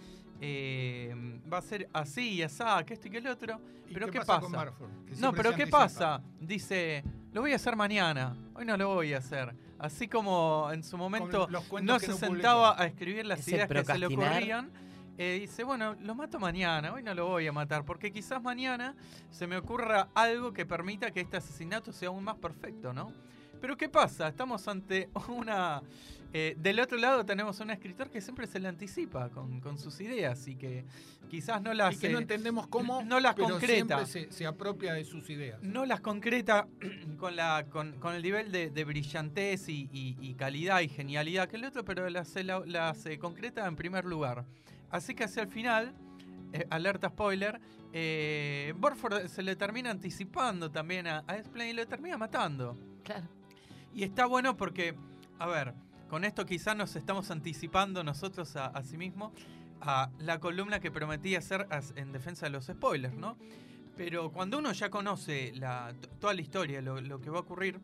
eh, 0.40 1.40
va 1.52 1.58
a 1.58 1.62
ser 1.62 1.88
así 1.92 2.34
y 2.34 2.42
así, 2.42 2.62
que 2.86 2.94
esto 2.94 3.08
y 3.08 3.10
que 3.10 3.18
el 3.18 3.26
otro. 3.26 3.60
¿Y 3.88 3.94
Pero 3.94 4.06
¿qué, 4.10 4.18
con 4.18 4.26
pasa? 4.26 4.48
Marford? 4.48 4.90
No, 5.18 5.32
pero 5.32 5.50
¿qué 5.50 5.62
anticipa. 5.62 5.78
pasa? 5.78 6.22
Dice, 6.40 7.02
lo 7.32 7.40
voy 7.40 7.52
a 7.52 7.56
hacer 7.56 7.74
mañana. 7.74 8.36
Hoy 8.54 8.64
no 8.64 8.76
lo 8.76 8.94
voy 8.94 9.14
a 9.14 9.18
hacer. 9.18 9.54
Así 9.78 10.06
como 10.08 10.68
en 10.72 10.82
su 10.82 10.96
momento 10.96 11.48
no 11.82 11.98
se 11.98 12.08
no 12.08 12.16
sentaba 12.16 12.70
publicó. 12.72 12.82
a 12.82 12.86
escribir 12.86 13.26
las 13.26 13.40
Ese 13.40 13.50
ideas 13.52 13.68
que 13.68 13.84
se 13.84 13.98
le 13.98 14.06
ocurrían. 14.06 14.70
eh, 15.16 15.38
dice, 15.40 15.64
bueno, 15.64 15.94
lo 16.00 16.14
mato 16.14 16.38
mañana, 16.38 16.92
hoy 16.92 17.02
no 17.02 17.14
lo 17.14 17.26
voy 17.26 17.46
a 17.48 17.52
matar, 17.52 17.84
porque 17.84 18.12
quizás 18.12 18.40
mañana 18.42 18.94
se 19.30 19.46
me 19.48 19.56
ocurra 19.56 20.08
algo 20.14 20.52
que 20.52 20.64
permita 20.66 21.10
que 21.10 21.20
este 21.20 21.36
asesinato 21.38 21.92
sea 21.92 22.08
aún 22.08 22.22
más 22.24 22.36
perfecto, 22.36 22.92
¿no? 22.92 23.12
Pero 23.60 23.76
¿qué 23.76 23.88
pasa? 23.88 24.28
Estamos 24.28 24.66
ante 24.68 25.10
una... 25.28 25.82
eh, 26.32 26.54
del 26.58 26.78
otro 26.80 26.98
lado 26.98 27.24
tenemos 27.24 27.58
un 27.60 27.70
escritor 27.70 28.10
que 28.10 28.20
siempre 28.20 28.46
se 28.46 28.60
le 28.60 28.68
anticipa 28.68 29.30
con, 29.30 29.60
con 29.60 29.78
sus 29.78 29.98
ideas 30.00 30.46
y 30.46 30.56
que 30.56 30.84
quizás 31.30 31.62
no 31.62 31.72
las... 31.72 31.94
Y 31.94 31.98
que 31.98 32.06
eh, 32.08 32.12
no 32.12 32.18
entendemos 32.18 32.66
cómo, 32.66 33.02
no 33.02 33.18
las 33.20 33.34
pero 33.34 33.48
concreta. 33.50 34.04
siempre 34.04 34.30
se, 34.30 34.32
se 34.32 34.46
apropia 34.46 34.92
de 34.94 35.04
sus 35.04 35.28
ideas. 35.30 35.62
no 35.62 35.86
las 35.86 36.00
concreta 36.00 36.68
con, 37.18 37.34
la, 37.36 37.64
con, 37.70 37.92
con 37.98 38.14
el 38.14 38.22
nivel 38.22 38.52
de, 38.52 38.70
de 38.70 38.84
brillantez 38.84 39.68
y, 39.68 39.88
y- 39.92 40.16
y 40.20 40.34
calidad 40.34 40.80
y 40.80 40.88
genialidad 40.88 41.48
que 41.48 41.56
el 41.56 41.64
otro, 41.64 41.84
pero 41.84 42.08
las, 42.10 42.34
la- 42.44 42.62
las 42.66 43.06
eh, 43.06 43.18
concreta 43.18 43.66
en 43.66 43.76
primer 43.76 44.04
lugar. 44.04 44.44
Así 44.90 45.14
que 45.14 45.24
hacia 45.24 45.42
el 45.42 45.48
final, 45.48 45.94
eh, 46.52 46.66
alerta 46.70 47.08
spoiler, 47.08 47.60
eh, 47.92 48.74
Borford 48.76 49.28
se 49.28 49.42
le 49.42 49.56
termina 49.56 49.90
anticipando 49.90 50.70
también 50.70 51.06
a, 51.06 51.24
a 51.26 51.36
Explain 51.38 51.70
y 51.70 51.72
lo 51.72 51.86
termina 51.86 52.18
matando. 52.18 52.76
Claro. 53.02 53.26
Y 53.94 54.02
está 54.04 54.26
bueno 54.26 54.56
porque, 54.56 54.94
a 55.38 55.46
ver, 55.46 55.72
con 56.08 56.24
esto 56.24 56.46
quizás 56.46 56.76
nos 56.76 56.96
estamos 56.96 57.30
anticipando 57.30 58.02
nosotros 58.02 58.56
a, 58.56 58.82
sí 58.82 58.96
mismos 58.96 59.32
a 59.80 60.10
la 60.18 60.40
columna 60.40 60.80
que 60.80 60.90
prometí 60.90 61.36
hacer 61.36 61.68
en 61.96 62.12
defensa 62.12 62.46
de 62.46 62.50
los 62.50 62.66
spoilers, 62.66 63.14
¿no? 63.14 63.36
Pero 63.96 64.30
cuando 64.30 64.58
uno 64.58 64.72
ya 64.72 64.90
conoce 64.90 65.52
la, 65.54 65.92
toda 66.20 66.34
la 66.34 66.40
historia, 66.40 66.80
lo, 66.80 67.00
lo 67.00 67.20
que 67.20 67.30
va 67.30 67.38
a 67.38 67.40
ocurrir, 67.42 67.80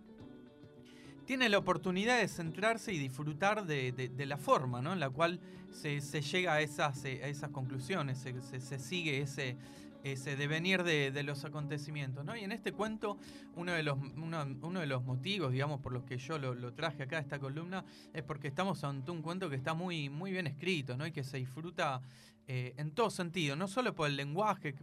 tiene 1.24 1.48
la 1.48 1.58
oportunidad 1.58 2.18
de 2.18 2.28
centrarse 2.28 2.92
y 2.92 2.98
disfrutar 2.98 3.66
de, 3.66 4.12
la 4.26 4.36
forma 4.36 4.82
¿no? 4.82 4.92
en 4.92 5.00
la 5.00 5.10
cual 5.10 5.40
se, 5.70 6.00
llega 6.00 6.54
a 6.54 6.60
esas, 6.60 7.04
eh, 7.04 7.20
a 7.24 7.28
esas 7.28 7.50
conclusiones, 7.50 8.18
se 8.18 8.78
sigue 8.78 9.20
ese, 9.20 9.56
ese 10.04 10.36
devenir 10.36 10.84
de, 10.84 11.10
de 11.10 11.22
los 11.22 11.44
acontecimientos. 11.44 12.24
¿no? 12.24 12.36
Y 12.36 12.44
en 12.44 12.52
este 12.52 12.72
cuento, 12.72 13.18
uno 13.56 13.72
de 13.72 13.82
los, 13.82 13.98
uno, 13.98 14.46
uno 14.62 14.80
de 14.80 14.86
los 14.86 15.02
motivos, 15.02 15.50
digamos, 15.50 15.80
por 15.80 15.92
los 15.92 16.04
que 16.04 16.18
yo 16.18 16.38
lo, 16.38 16.54
lo 16.54 16.72
traje 16.74 17.02
acá 17.02 17.16
a 17.16 17.20
esta 17.20 17.38
columna, 17.38 17.84
es 18.12 18.22
porque 18.22 18.46
estamos 18.46 18.84
ante 18.84 19.10
un 19.10 19.22
cuento 19.22 19.50
que 19.50 19.56
está 19.56 19.74
muy, 19.74 20.10
muy 20.10 20.30
bien 20.30 20.46
escrito 20.46 20.96
¿no? 20.96 21.06
y 21.06 21.12
que 21.12 21.24
se 21.24 21.38
disfruta 21.38 22.02
eh, 22.46 22.74
en 22.76 22.90
todo 22.90 23.08
sentido, 23.08 23.56
no 23.56 23.66
solo 23.66 23.94
por 23.94 24.06
el 24.06 24.16
lenguaje. 24.16 24.74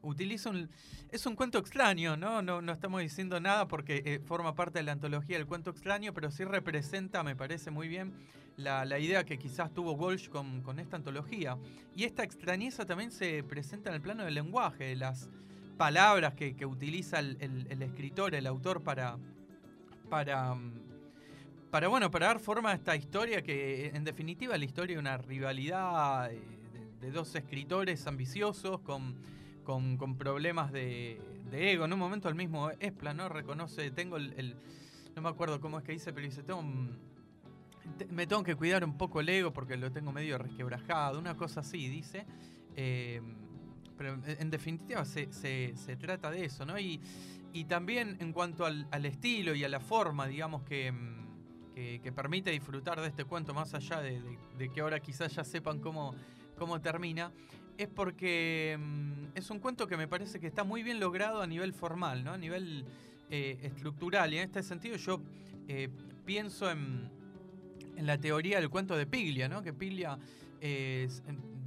Utiliza 0.00 0.48
un, 0.48 0.70
es 1.10 1.26
un 1.26 1.36
cuento 1.36 1.58
extraño, 1.58 2.16
¿no? 2.16 2.40
No, 2.40 2.62
no 2.62 2.72
estamos 2.72 3.02
diciendo 3.02 3.38
nada 3.38 3.68
porque 3.68 4.02
eh, 4.06 4.20
forma 4.24 4.54
parte 4.54 4.78
de 4.78 4.84
la 4.84 4.92
antología 4.92 5.36
del 5.36 5.46
cuento 5.46 5.70
extraño, 5.70 6.14
pero 6.14 6.30
sí 6.30 6.44
representa, 6.44 7.22
me 7.22 7.36
parece 7.36 7.70
muy 7.70 7.88
bien, 7.88 8.14
la, 8.60 8.98
idea 8.98 9.24
que 9.24 9.38
quizás 9.38 9.72
tuvo 9.72 9.92
Walsh 9.92 10.28
con, 10.28 10.78
esta 10.78 10.96
antología. 10.96 11.56
Y 11.94 12.04
esta 12.04 12.22
extrañeza 12.22 12.84
también 12.84 13.10
se 13.10 13.42
presenta 13.42 13.90
en 13.90 13.96
el 13.96 14.02
plano 14.02 14.24
del 14.24 14.34
lenguaje, 14.34 14.84
de 14.84 14.96
las 14.96 15.30
palabras 15.76 16.34
que, 16.34 16.66
utiliza 16.66 17.18
el, 17.18 17.82
escritor, 17.82 18.34
el 18.34 18.46
autor, 18.46 18.82
para, 18.82 19.16
para, 20.08 20.54
mm, 20.54 20.72
para, 21.70 21.88
bueno, 21.88 22.10
para 22.10 22.26
dar 22.26 22.40
forma 22.40 22.70
a 22.70 22.74
esta 22.74 22.96
historia 22.96 23.42
que, 23.42 23.88
en 23.88 24.04
definitiva, 24.04 24.56
la 24.56 24.64
historia 24.64 24.96
de 24.96 25.00
una 25.00 25.16
rivalidad 25.18 26.30
de, 26.30 27.10
dos 27.10 27.34
escritores 27.34 28.06
ambiciosos 28.06 28.80
con, 28.80 29.16
con, 29.64 30.16
problemas 30.16 30.70
de, 30.70 31.20
de 31.50 31.72
ego. 31.72 31.86
En 31.86 31.92
un 31.92 31.98
momento 31.98 32.28
el 32.28 32.34
mismo 32.34 32.70
Espla, 32.78 33.14
¿no? 33.14 33.28
Reconoce, 33.28 33.90
tengo 33.90 34.16
el, 34.16 34.34
el- 34.36 34.54
no 35.14 35.22
me 35.22 35.28
acuerdo 35.28 35.60
cómo 35.60 35.78
es 35.78 35.84
que 35.84 35.92
dice, 35.92 36.12
pero 36.12 36.26
dice, 36.26 36.42
tengo 36.42 36.62
me 38.10 38.26
tengo 38.26 38.42
que 38.42 38.54
cuidar 38.54 38.84
un 38.84 38.96
poco 38.96 39.20
el 39.20 39.28
ego 39.28 39.52
porque 39.52 39.76
lo 39.76 39.90
tengo 39.92 40.12
medio 40.12 40.38
resquebrajado, 40.38 41.18
una 41.18 41.36
cosa 41.36 41.60
así, 41.60 41.88
dice. 41.88 42.26
Eh, 42.76 43.20
pero 43.96 44.14
en- 44.24 44.50
definitiva 44.50 45.04
se, 45.04 45.30
se- 45.32 45.74
trata 45.96 46.30
de 46.30 46.44
eso, 46.46 46.64
¿no? 46.64 46.78
Y, 46.78 47.00
y 47.52 47.64
también 47.64 48.16
en 48.20 48.32
cuanto 48.32 48.64
al, 48.64 48.86
al 48.90 49.04
estilo 49.04 49.54
y 49.54 49.62
a 49.64 49.68
la 49.68 49.80
forma, 49.80 50.26
digamos, 50.26 50.62
que, 50.62 50.90
mm, 50.90 51.20
que, 51.74 52.12
permite 52.12 52.50
disfrutar 52.50 53.00
de 53.00 53.08
este 53.08 53.24
cuento, 53.24 53.52
más 53.54 53.74
allá 53.74 54.00
de, 54.00 54.20
de- 54.56 54.70
que 54.70 54.80
ahora 54.80 55.00
quizás 55.00 55.34
ya 55.34 55.44
sepan 55.44 55.80
cómo, 55.80 56.14
cómo 56.56 56.80
termina, 56.80 57.32
es 57.76 57.88
porque 57.88 58.78
mm, 58.80 59.36
es 59.36 59.50
un 59.50 59.58
cuento 59.58 59.86
que 59.86 59.96
me 59.98 60.08
parece 60.08 60.40
que 60.40 60.46
está 60.46 60.64
muy 60.64 60.82
bien 60.82 60.98
logrado 61.00 61.42
a 61.42 61.46
nivel 61.46 61.72
formal, 61.74 62.24
¿no? 62.24 62.32
A 62.32 62.38
nivel 62.38 62.86
eh, 63.30 63.58
estructural. 63.62 64.32
Y 64.32 64.38
en 64.38 64.44
este 64.44 64.62
sentido 64.62 64.96
yo 64.96 65.20
eh, 65.68 65.88
pienso 66.24 66.70
en, 66.70 67.10
en 68.00 68.06
la 68.06 68.18
teoría 68.18 68.58
del 68.58 68.70
cuento 68.70 68.96
de 68.96 69.06
Piglia, 69.06 69.46
¿no? 69.48 69.62
Que 69.62 69.74
Piglia 69.74 70.18
eh, 70.62 71.06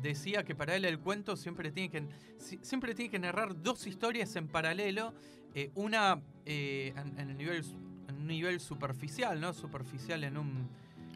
decía 0.02 0.44
que 0.44 0.56
para 0.56 0.76
él 0.76 0.84
el 0.84 1.00
cuento 1.00 1.36
siempre 1.38 1.72
tiene 1.72 1.90
que, 1.90 2.04
si- 2.40 2.60
siempre 2.64 2.96
tiene 2.96 3.12
que 3.12 3.20
narrar 3.20 3.62
dos 3.62 3.86
historias 3.86 4.36
en 4.36 4.48
paralelo, 4.48 5.14
eh, 5.54 5.70
una 5.76 6.20
eh, 6.46 6.92
en, 6.98 7.20
en 7.20 7.30
el 7.30 7.38
nivel, 7.38 7.64
en 8.10 8.16
un 8.16 8.28
nivel 8.28 8.60
superficial, 8.60 9.40
¿no? 9.40 9.54
Superficial 9.54 10.24
en 10.24 10.38
un 10.38 10.68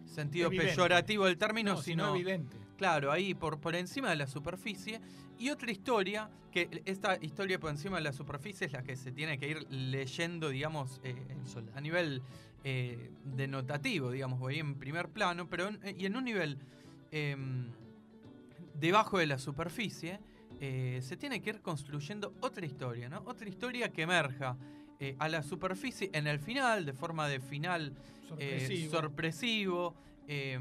sentido 0.05 0.47
Evidente. 0.47 0.71
peyorativo 0.73 1.25
del 1.25 1.37
término, 1.37 1.73
No, 1.73 1.81
sino 1.81 2.05
sino 2.05 2.15
evidente. 2.15 2.55
Claro, 2.77 3.11
ahí 3.11 3.33
por, 3.33 3.59
por 3.59 3.75
encima 3.75 4.11
de 4.11 4.17
la 4.17 4.27
superficie. 4.27 5.01
Y 5.39 5.49
otra 5.49 5.71
historia, 5.71 6.29
que 6.51 6.81
esta 6.85 7.17
historia 7.21 7.59
por 7.59 7.71
encima 7.71 7.97
de 7.97 8.03
la 8.03 8.13
superficie 8.13 8.67
es 8.67 8.73
la 8.73 8.83
que 8.83 8.95
se 8.95 9.11
tiene 9.11 9.37
que 9.39 9.49
ir 9.49 9.65
leyendo, 9.71 10.49
digamos, 10.49 10.99
eh, 11.03 11.15
a 11.75 11.81
nivel 11.81 12.21
eh, 12.63 13.11
denotativo, 13.23 14.11
digamos, 14.11 14.39
voy 14.39 14.59
en 14.59 14.75
primer 14.75 15.09
plano, 15.09 15.49
pero 15.49 15.67
en- 15.67 15.79
y 15.99 16.05
en 16.05 16.15
un 16.15 16.25
nivel 16.25 16.57
em, 17.11 17.71
debajo 18.79 19.17
de 19.17 19.27
la 19.27 19.37
superficie, 19.37 20.19
eh, 20.59 20.99
se 21.01 21.15
tiene 21.17 21.41
que 21.41 21.51
ir 21.51 21.61
construyendo 21.61 22.33
otra 22.41 22.65
historia, 22.65 23.09
¿no? 23.09 23.21
Otra 23.25 23.47
historia 23.47 23.91
que 23.91 24.01
emerja 24.03 24.57
eh, 24.99 25.15
a 25.19 25.29
la 25.29 25.43
superficie 25.43 26.09
en 26.13 26.25
el 26.27 26.39
final, 26.39 26.85
de 26.85 26.93
forma 26.93 27.27
de 27.27 27.39
final 27.39 27.93
eh, 28.39 28.57
Sorpresivo. 28.59 28.91
sorpresivo 28.91 29.95
eh, 30.27 30.59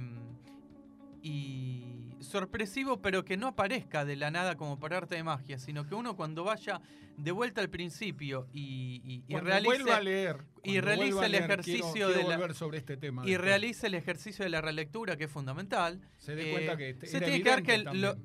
y 1.22 2.05
sorpresivo, 2.20 3.00
pero 3.00 3.24
que 3.24 3.36
no 3.36 3.48
aparezca 3.48 4.04
de 4.04 4.16
la 4.16 4.30
nada 4.30 4.56
como 4.56 4.78
por 4.78 4.94
arte 4.94 5.14
de 5.16 5.22
magia, 5.24 5.58
sino 5.58 5.86
que 5.86 5.94
uno 5.94 6.16
cuando 6.16 6.44
vaya 6.44 6.80
de 7.16 7.30
vuelta 7.30 7.60
al 7.60 7.70
principio 7.70 8.46
y, 8.52 9.00
y- 9.04 9.24
y 9.26 9.36
realice, 9.38 9.66
vuelva 9.82 9.96
a 9.96 10.00
leer. 10.00 10.38
y 10.62 10.80
realice 10.80 11.24
el 11.24 11.34
ejercicio 11.34 11.90
quiero- 11.92 12.12
de 12.12 12.24
la- 12.48 12.54
sobre 12.54 12.78
este 12.78 12.96
tema. 12.96 13.22
y 13.24 13.30
después. 13.30 13.46
realice 13.48 13.86
el 13.86 13.94
ejercicio 13.94 14.44
de 14.44 14.50
la 14.50 14.60
relectura, 14.60 15.16
que 15.16 15.24
es 15.24 15.30
fundamental, 15.30 16.00
Se 16.18 16.34
dé 16.34 16.48
eh, 16.50 16.52
cuenta 16.52 16.76
que 16.76 16.90
este- 16.90 17.06
se 17.06 17.20
tiene 17.20 17.42
que 17.42 17.48
dar 17.48 17.62
que 17.62 17.74
el- 17.74 17.84
lo- 18.00 18.16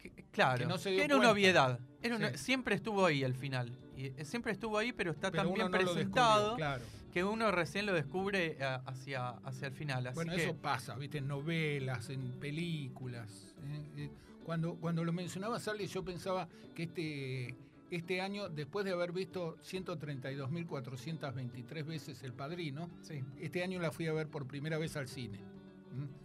que- 0.00 0.12
claro, 0.30 0.58
Que 0.58 0.66
no 0.66 0.78
se 0.78 0.90
que 0.90 0.96
dio 0.96 1.04
era 1.04 1.16
una 1.16 1.30
obviedad, 1.30 1.80
era 2.02 2.16
una- 2.16 2.30
Sí. 2.32 2.38
siempre 2.38 2.74
estuvo 2.76 3.04
ahí 3.06 3.24
al 3.24 3.34
final, 3.34 3.76
y, 3.96 4.06
eh, 4.06 4.24
siempre 4.24 4.52
estuvo 4.52 4.78
ahí, 4.78 4.92
pero 4.92 5.10
está 5.10 5.30
Pero 5.32 5.44
tan 5.44 5.54
bien 5.54 5.70
no 5.70 5.78
presentado 5.78 6.54
claro. 6.56 6.84
Que 7.12 7.24
uno 7.24 7.50
recién 7.50 7.86
lo 7.86 7.92
descubre 7.92 8.56
eh, 8.58 8.78
hacia, 8.86 9.30
hacia 9.30 9.68
el 9.68 9.74
final. 9.74 10.06
Así 10.06 10.14
Bueno, 10.14 10.34
que, 10.34 10.44
eso 10.44 10.56
pasa, 10.56 10.94
¿viste? 10.96 11.18
En 11.18 11.28
novelas, 11.28 12.10
en 12.10 12.32
películas. 12.38 13.54
¿eh? 13.64 13.90
Eh, 13.96 14.10
Cuando, 14.44 14.76
cuando 14.76 15.04
lo 15.04 15.12
mencionaba 15.12 15.60
Sally, 15.60 15.86
yo 15.86 16.04
pensaba 16.04 16.48
que 16.74 16.84
este, 16.84 17.56
este 17.90 18.20
año, 18.20 18.48
después 18.48 18.84
de 18.84 18.92
haber 18.92 19.12
visto 19.12 19.56
132.423 19.58 21.86
veces 21.86 22.22
El 22.22 22.32
Padrino, 22.32 22.88
sí. 23.02 23.22
este 23.40 23.62
año 23.62 23.80
la 23.80 23.90
fui 23.90 24.06
a 24.06 24.12
ver 24.12 24.28
por 24.28 24.46
primera 24.46 24.78
vez 24.78 24.96
al 24.96 25.08
cine, 25.08 25.38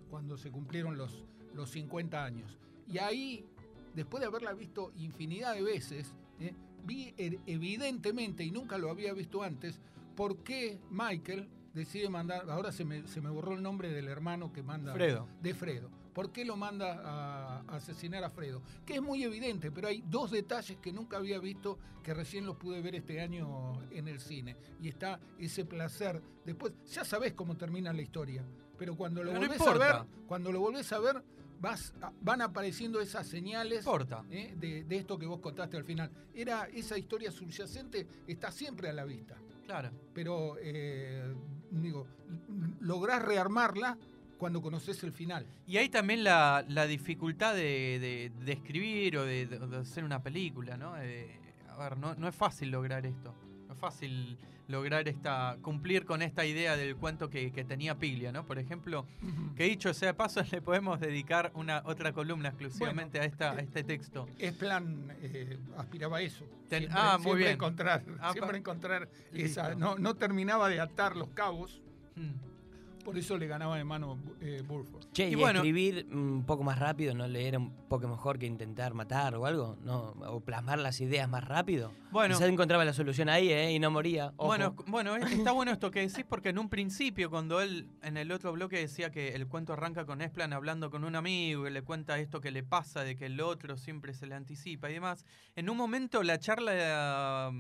cuando 0.09 0.37
se 0.37 0.51
cumplieron 0.51 0.97
los, 0.97 1.23
los 1.53 1.69
50 1.71 2.23
años. 2.23 2.57
Y 2.87 2.97
ahí, 2.97 3.45
después 3.95 4.21
de 4.21 4.27
haberla 4.27 4.53
visto 4.53 4.91
infinidad 4.97 5.53
de 5.53 5.63
veces, 5.63 6.13
¿eh? 6.39 6.53
vi 6.85 7.13
evidentemente, 7.17 8.43
y 8.43 8.51
nunca 8.51 8.77
lo 8.77 8.89
había 8.89 9.13
visto 9.13 9.41
antes, 9.41 9.79
por 10.15 10.37
qué 10.43 10.79
Michael 10.89 11.49
decide 11.73 12.09
mandar, 12.09 12.49
ahora 12.49 12.71
se 12.71 12.85
me, 12.85 13.07
se 13.07 13.21
me 13.21 13.29
borró 13.29 13.53
el 13.53 13.63
nombre 13.63 13.89
del 13.91 14.07
hermano 14.07 14.51
que 14.53 14.63
manda, 14.63 14.93
Fredo. 14.93 15.27
de 15.41 15.53
Fredo. 15.53 15.89
¿Por 16.13 16.31
qué 16.31 16.45
lo 16.45 16.55
manda 16.55 17.01
a, 17.03 17.59
a 17.61 17.75
asesinar 17.77 18.23
a 18.23 18.29
Fredo? 18.29 18.61
Que 18.85 18.95
es 18.95 19.01
muy 19.01 19.23
evidente, 19.23 19.71
pero 19.71 19.87
hay 19.87 20.03
dos 20.05 20.29
detalles 20.29 20.77
que 20.77 20.93
nunca 20.93 21.17
había 21.17 21.39
visto 21.39 21.79
que 22.03 22.13
recién 22.13 22.45
los 22.45 22.57
pude 22.57 22.81
ver 22.81 22.93
este 22.93 23.19
año 23.19 23.81
en 23.89 24.07
el 24.07 24.19
cine. 24.19 24.55
Y 24.79 24.89
está 24.89 25.19
ese 25.39 25.65
placer. 25.65 26.21
Después, 26.45 26.73
ya 26.91 27.03
sabés 27.03 27.33
cómo 27.33 27.57
termina 27.57 27.91
la 27.91 28.03
historia, 28.03 28.45
pero 28.77 28.95
cuando 28.95 29.23
lo 29.23 29.31
Pero 29.31 29.41
no 29.41 29.47
volvés 29.47 29.67
a 29.67 29.73
ver, 29.73 29.95
cuando 30.27 30.51
lo 30.51 30.59
volvés 30.59 30.93
a 30.93 30.99
ver, 30.99 31.23
vas 31.59 31.93
van 32.21 32.41
apareciendo 32.41 33.01
esas 33.01 33.25
señales. 33.25 33.83
¿eh? 34.29 34.53
de, 34.55 34.83
de 34.83 34.95
esto 34.97 35.17
que 35.17 35.25
vos 35.25 35.39
contaste 35.39 35.77
al 35.77 35.83
final. 35.83 36.11
Era 36.35 36.65
esa 36.67 36.95
historia 36.95 37.31
subyacente, 37.31 38.05
está 38.27 38.51
siempre 38.51 38.87
a 38.87 38.93
la 38.93 39.05
vista. 39.05 39.35
Claro. 39.65 39.91
Pero, 40.13 40.55
eh, 40.59 41.33
digo, 41.71 42.05
lográs 42.81 43.21
rearmarla 43.21 43.97
cuando 44.37 44.61
conoces 44.61 45.01
el 45.03 45.13
final. 45.13 45.45
Y 45.65 45.77
hay 45.77 45.89
también 45.89 46.23
la, 46.23 46.65
la 46.67 46.85
dificultad 46.85 47.53
de, 47.55 47.99
de- 47.99 48.31
de 48.43 48.51
escribir 48.51 49.17
o 49.17 49.25
de, 49.25 49.45
de- 49.47 49.59
de 49.59 49.77
hacer 49.77 50.03
una 50.03 50.21
película, 50.21 50.75
¿no? 50.75 50.97
Eh, 51.01 51.39
a 51.69 51.77
ver, 51.77 51.97
no, 51.97 52.13
no 52.15 52.27
es 52.27 52.35
fácil 52.35 52.69
lograr 52.69 53.05
esto. 53.05 53.33
Fácil 53.93 54.37
lograr 54.69 55.09
esta. 55.09 55.57
cumplir 55.61 56.05
con 56.05 56.21
esta 56.21 56.45
idea 56.45 56.77
del 56.77 56.95
cuento 56.95 57.29
que, 57.29 57.51
que 57.51 57.65
tenía 57.65 57.95
Piglia, 57.99 58.31
¿no? 58.31 58.45
Por 58.45 58.57
ejemplo, 58.57 59.05
que 59.57 59.65
dicho 59.65 59.93
sea 59.93 60.07
de 60.07 60.13
paso, 60.13 60.41
le 60.53 60.61
podemos 60.61 61.01
dedicar 61.01 61.51
una 61.53 61.81
otra 61.85 62.13
columna 62.13 62.47
exclusivamente 62.47 63.19
a, 63.19 63.25
esta, 63.25 63.51
a 63.51 63.59
este 63.59 63.83
texto. 63.83 64.25
Es 64.39 64.53
plan, 64.53 65.13
eh, 65.21 65.57
aspiraba 65.77 66.19
a 66.19 66.21
eso. 66.21 66.45
Ten- 66.69 66.83
Siempre- 66.83 66.89
ah, 66.97 67.17
muy 67.17 67.23
siempre 67.23 67.39
bien. 67.43 67.53
Encontrar, 67.55 68.03
Ah, 68.21 68.31
siempre 68.31 68.57
encontrar 68.57 69.09
esa. 69.33 69.75
No, 69.75 69.97
no 69.97 70.15
terminaba 70.15 70.69
de 70.69 70.79
atar 70.79 71.17
los 71.17 71.27
cabos, 71.31 71.81
Mm. 72.15 72.52
Por 73.03 73.17
eso 73.17 73.37
le 73.37 73.47
ganaba 73.47 73.77
de 73.77 73.83
mano 73.83 74.17
eh, 74.41 74.61
Burford. 74.65 75.05
Che, 75.11 75.29
Y 75.29 75.33
y, 75.33 75.35
bueno- 75.35 75.59
escribir 75.59 76.07
un 76.11 76.43
poco 76.45 76.63
más 76.63 76.79
rápido, 76.79 77.13
¿no 77.13 77.27
leer 77.27 77.57
un 77.57 77.71
poco 77.87 78.07
mejor 78.07 78.39
que 78.39 78.45
intentar 78.45 78.93
matar 78.93 79.35
o 79.35 79.45
algo? 79.45 79.77
¿No? 79.83 80.13
¿O 80.27 80.39
plasmar 80.41 80.79
las 80.79 80.99
ideas 81.01 81.27
más 81.29 81.43
rápido? 81.43 81.91
Bueno. 82.11 82.35
Quizás 82.35 82.49
encontraba 82.49 82.85
la 82.85 82.93
solución 82.93 83.29
ahí, 83.29 83.49
¿eh? 83.51 83.71
Y 83.73 83.79
no 83.79 83.91
moría. 83.91 84.33
Ojo. 84.37 84.47
Bueno, 84.47 84.75
bueno, 84.87 85.15
es- 85.15 85.31
está 85.31 85.51
bueno 85.51 85.71
esto 85.71 85.91
que 85.91 85.99
decís 85.99 86.25
porque 86.27 86.49
en 86.49 86.59
un 86.59 86.69
principio 86.69 87.29
cuando 87.29 87.61
él 87.61 87.87
en 88.01 88.17
el 88.17 88.31
otro 88.31 88.51
bloque 88.53 88.77
decía 88.77 89.11
que 89.11 89.29
el 89.35 89.47
cuento 89.47 89.73
arranca 89.73 90.05
con 90.05 90.21
Esplan 90.21 90.53
hablando 90.53 90.89
con 90.89 91.03
un 91.03 91.15
amigo 91.15 91.67
y 91.67 91.71
le 91.71 91.81
cuenta 91.83 92.17
esto 92.19 92.39
que 92.41 92.51
le 92.51 92.63
pasa, 92.63 93.03
de 93.03 93.15
que 93.15 93.25
el 93.27 93.39
otro 93.41 93.77
siempre 93.77 94.13
se 94.13 94.25
le 94.27 94.35
anticipa 94.35 94.89
y 94.89 94.93
demás, 94.93 95.25
en 95.55 95.69
un 95.69 95.77
momento 95.77 96.23
la 96.23 96.39
charla 96.39 97.51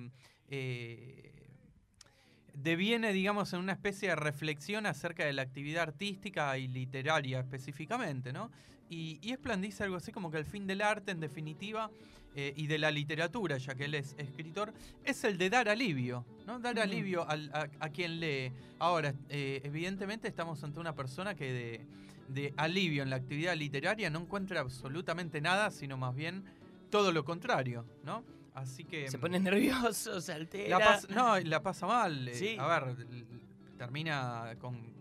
eh, 0.49 1.42
deviene, 2.53 3.13
digamos, 3.13 3.53
en 3.53 3.59
una 3.59 3.73
especie 3.73 4.09
de 4.09 4.15
reflexión 4.15 4.85
acerca 4.85 5.25
de 5.25 5.33
la 5.33 5.41
actividad 5.41 5.83
artística 5.83 6.57
y 6.57 6.67
literaria 6.67 7.39
específicamente, 7.39 8.31
¿no? 8.31 8.51
Y, 8.89 9.19
y 9.21 9.31
Esplan 9.31 9.61
dice 9.61 9.83
algo 9.83 9.95
así 9.95 10.11
como 10.11 10.29
que 10.29 10.37
el 10.37 10.45
fin 10.45 10.67
del 10.67 10.81
arte, 10.81 11.11
en 11.11 11.19
definitiva, 11.19 11.89
eh, 12.35 12.53
y 12.55 12.67
de 12.67 12.77
la 12.77 12.91
literatura, 12.91 13.57
ya 13.57 13.75
que 13.75 13.85
él 13.85 13.95
es 13.95 14.13
escritor, 14.17 14.73
es 15.03 15.23
el 15.23 15.37
de 15.37 15.49
dar 15.49 15.69
alivio, 15.69 16.25
¿no? 16.45 16.59
Dar 16.59 16.79
alivio 16.79 17.27
al- 17.27 17.49
a, 17.53 17.69
a 17.79 17.89
quien 17.89 18.19
lee. 18.19 18.51
Ahora, 18.79 19.13
eh, 19.29 19.61
evidentemente 19.63 20.27
estamos 20.27 20.63
ante 20.63 20.79
una 20.79 20.93
persona 20.93 21.35
que 21.35 21.51
de, 21.53 21.85
de 22.29 22.53
alivio 22.57 23.01
en 23.03 23.09
la 23.09 23.15
actividad 23.17 23.55
literaria 23.55 24.09
no 24.09 24.19
encuentra 24.21 24.59
absolutamente 24.61 25.41
nada, 25.41 25.71
sino 25.71 25.97
más 25.97 26.15
bien 26.15 26.43
todo 26.91 27.11
lo 27.11 27.23
contrario, 27.23 27.85
¿no? 28.03 28.23
Así 28.55 28.83
que... 28.85 29.09
Se 29.09 29.17
pone 29.17 29.39
nervioso, 29.39 30.21
se 30.21 30.31
altera. 30.33 30.77
La 30.77 30.85
pasa- 30.85 31.07
no, 31.09 31.39
la 31.39 31.63
pasa 31.63 31.87
mal. 31.87 32.27
eh, 32.27 32.35
Sí. 32.35 32.55
A 32.59 32.67
ver, 32.67 32.95
termina 33.77 34.55
con 34.59 34.93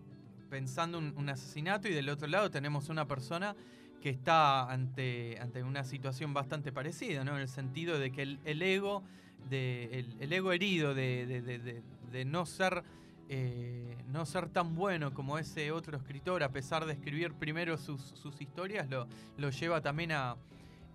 pensando 0.49 0.97
un, 0.99 1.13
un 1.17 1.29
asesinato 1.29 1.87
y 1.87 1.93
del 1.93 2.09
otro 2.09 2.27
lado 2.27 2.51
tenemos 2.51 2.89
una 2.89 3.07
persona 3.07 3.55
que 4.01 4.09
está 4.09 4.69
ante, 4.71 5.39
ante 5.41 5.63
una 5.63 5.83
situación 5.83 6.33
bastante 6.33 6.71
parecida, 6.71 7.23
¿no? 7.23 7.35
En 7.35 7.41
el 7.41 7.47
sentido 7.47 7.97
de 7.97 8.11
que 8.11 8.21
el, 8.21 8.39
el 8.45 8.61
ego, 8.61 9.01
de, 9.49 9.85
el, 9.99 10.15
el 10.19 10.33
ego 10.33 10.51
herido 10.51 10.93
de, 10.93 11.25
de- 11.25 11.41
de- 11.41 11.59
de- 11.59 11.81
de 12.11 12.25
no 12.25 12.45
ser 12.45 12.83
eh, 13.29 13.97
no 14.09 14.25
ser 14.25 14.49
tan 14.49 14.75
bueno 14.75 15.13
como 15.13 15.39
ese 15.39 15.71
otro 15.71 15.97
escritor, 15.97 16.43
a 16.43 16.49
pesar 16.49 16.85
de 16.85 16.93
escribir 16.93 17.33
primero 17.33 17.77
sus, 17.77 18.01
sus 18.01 18.39
historias, 18.41 18.87
lo, 18.89 19.07
lo 19.37 19.49
lleva 19.49 19.81
también 19.81 20.11
a, 20.11 20.35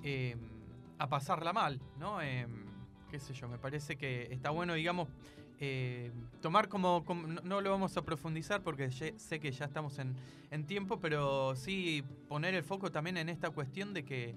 eh, 0.05 0.37
a 0.99 1.09
pasarla 1.09 1.53
mal, 1.53 1.81
¿no? 1.99 2.21
Eh, 2.23 2.47
qué 3.11 3.19
sé 3.19 3.33
yo, 3.35 3.49
me 3.49 3.59
parece 3.59 3.97
que 3.97 4.29
está 4.33 4.51
bueno, 4.51 4.75
digamos, 4.75 5.09
eh, 5.61 6.13
tomar 6.41 6.69
como, 6.69 7.05
no, 7.45 7.61
lo 7.61 7.71
vamos 7.71 7.97
a 7.97 8.03
profundizar 8.03 8.63
porque 8.63 8.91
ye- 8.91 9.19
sé 9.19 9.41
que 9.41 9.51
ya 9.51 9.65
estamos 9.65 9.99
en, 9.99 10.15
en 10.51 10.67
tiempo, 10.67 11.01
pero 11.01 11.57
sí 11.57 12.05
poner 12.29 12.55
el 12.55 12.63
foco 12.63 12.91
también 12.93 13.17
en 13.17 13.29
esta 13.29 13.51
cuestión 13.51 13.93
de 13.95 14.05
que 14.05 14.35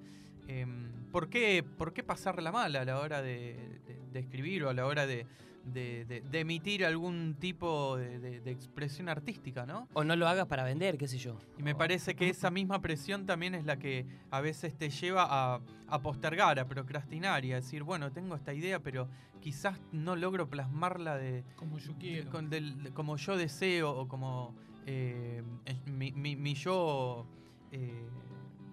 eh, 0.47 0.65
¿por, 1.12 1.30
qué, 1.30 1.63
¿por 1.63 1.93
qué 1.93 2.04
pasarla 2.04 2.51
mal 2.51 2.75
a 2.75 2.86
la 2.86 2.99
hora 2.99 3.21
de, 3.21 3.80
de- 3.88 4.01
de 4.12 4.19
escribir 4.19 4.63
o 4.65 4.69
a 4.69 4.73
la 4.73 4.86
hora 4.86 5.06
de, 5.08 5.25
de- 5.65 6.06
de- 6.06 6.21
de 6.21 6.39
emitir 6.39 6.84
algún 6.86 7.36
tipo 7.39 7.95
de, 7.97 8.19
de- 8.19 8.41
de 8.41 8.51
expresión 8.51 9.08
artística, 9.10 9.65
¿no? 9.65 9.88
O 9.93 10.04
no 10.04 10.15
lo 10.15 10.27
hagas 10.27 10.47
para 10.47 10.63
vender, 10.63 10.97
qué 10.97 11.08
sé 11.08 11.17
yo. 11.17 11.38
Y 11.58 11.63
me 11.63 11.75
parece 11.75 12.15
que 12.15 12.30
esa 12.30 12.49
misma 12.51 12.82
presión 12.82 13.25
también 13.25 13.56
es 13.56 13.65
la 13.65 13.77
que 13.77 14.06
a 14.32 14.41
veces 14.41 14.75
te 14.77 14.89
lleva 14.89 15.25
a, 15.30 15.62
a 15.88 15.99
postergar, 16.01 16.60
a 16.60 16.65
procrastinar 16.67 17.45
y 17.45 17.54
a 17.54 17.56
decir, 17.58 17.84
bueno, 17.84 18.12
tengo 18.12 18.36
esta 18.36 18.54
idea, 18.54 18.80
pero 18.80 19.08
quizás 19.39 19.80
no 19.91 20.15
logro 20.15 20.49
plasmarla 20.49 21.17
de, 21.17 21.43
Como 21.56 21.77
yo 21.77 21.93
quiero. 21.99 22.30
con- 22.32 22.49
del- 22.49 22.84
de- 22.84 22.91
como 22.91 23.15
yo 23.17 23.38
deseo 23.38 23.91
o 23.91 24.08
como 24.08 24.54
eh, 24.88 25.43
mi, 25.86 26.12
mi- 26.12 26.36
mi 26.36 26.56
yo, 26.56 27.25
eh, 27.71 28.08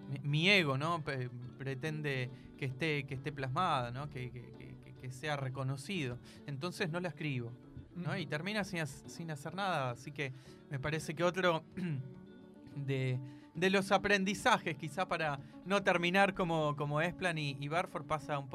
mi, 0.09 0.19
mi 0.27 0.49
ego, 0.49 0.75
¿no? 0.77 1.03
Pe- 1.03 1.29
pretende 1.59 2.31
que 2.57 2.65
esté, 2.65 3.03
que 3.05 3.13
esté 3.13 3.31
plasmada, 3.31 3.91
¿no? 3.91 4.09
Que, 4.09 4.31
que- 4.31 4.41
que- 4.57 4.75
que- 4.83 4.93
que 4.99 5.11
sea 5.11 5.35
reconocido. 5.37 6.17
Entonces 6.47 6.89
no 6.89 6.99
la 6.99 7.09
escribo. 7.09 7.51
¿no? 7.95 8.17
Y 8.17 8.25
termina 8.25 8.63
sin, 8.63 8.85
sin 8.87 9.29
hacer 9.29 9.53
nada. 9.53 9.91
Así 9.91 10.11
que 10.11 10.31
me 10.71 10.79
parece 10.79 11.13
que 11.15 11.23
otro 11.23 11.63
de, 12.75 13.19
de 13.53 13.69
los 13.69 13.91
aprendizajes, 13.91 14.77
quizá 14.77 15.07
para 15.07 15.39
no 15.65 15.83
terminar 15.83 16.33
como, 16.33 16.75
como 16.77 17.01
Esplan 17.01 17.37
y, 17.37 17.57
y 17.59 17.67
Barford, 17.67 18.05
pasa 18.05 18.39
un, 18.39 18.47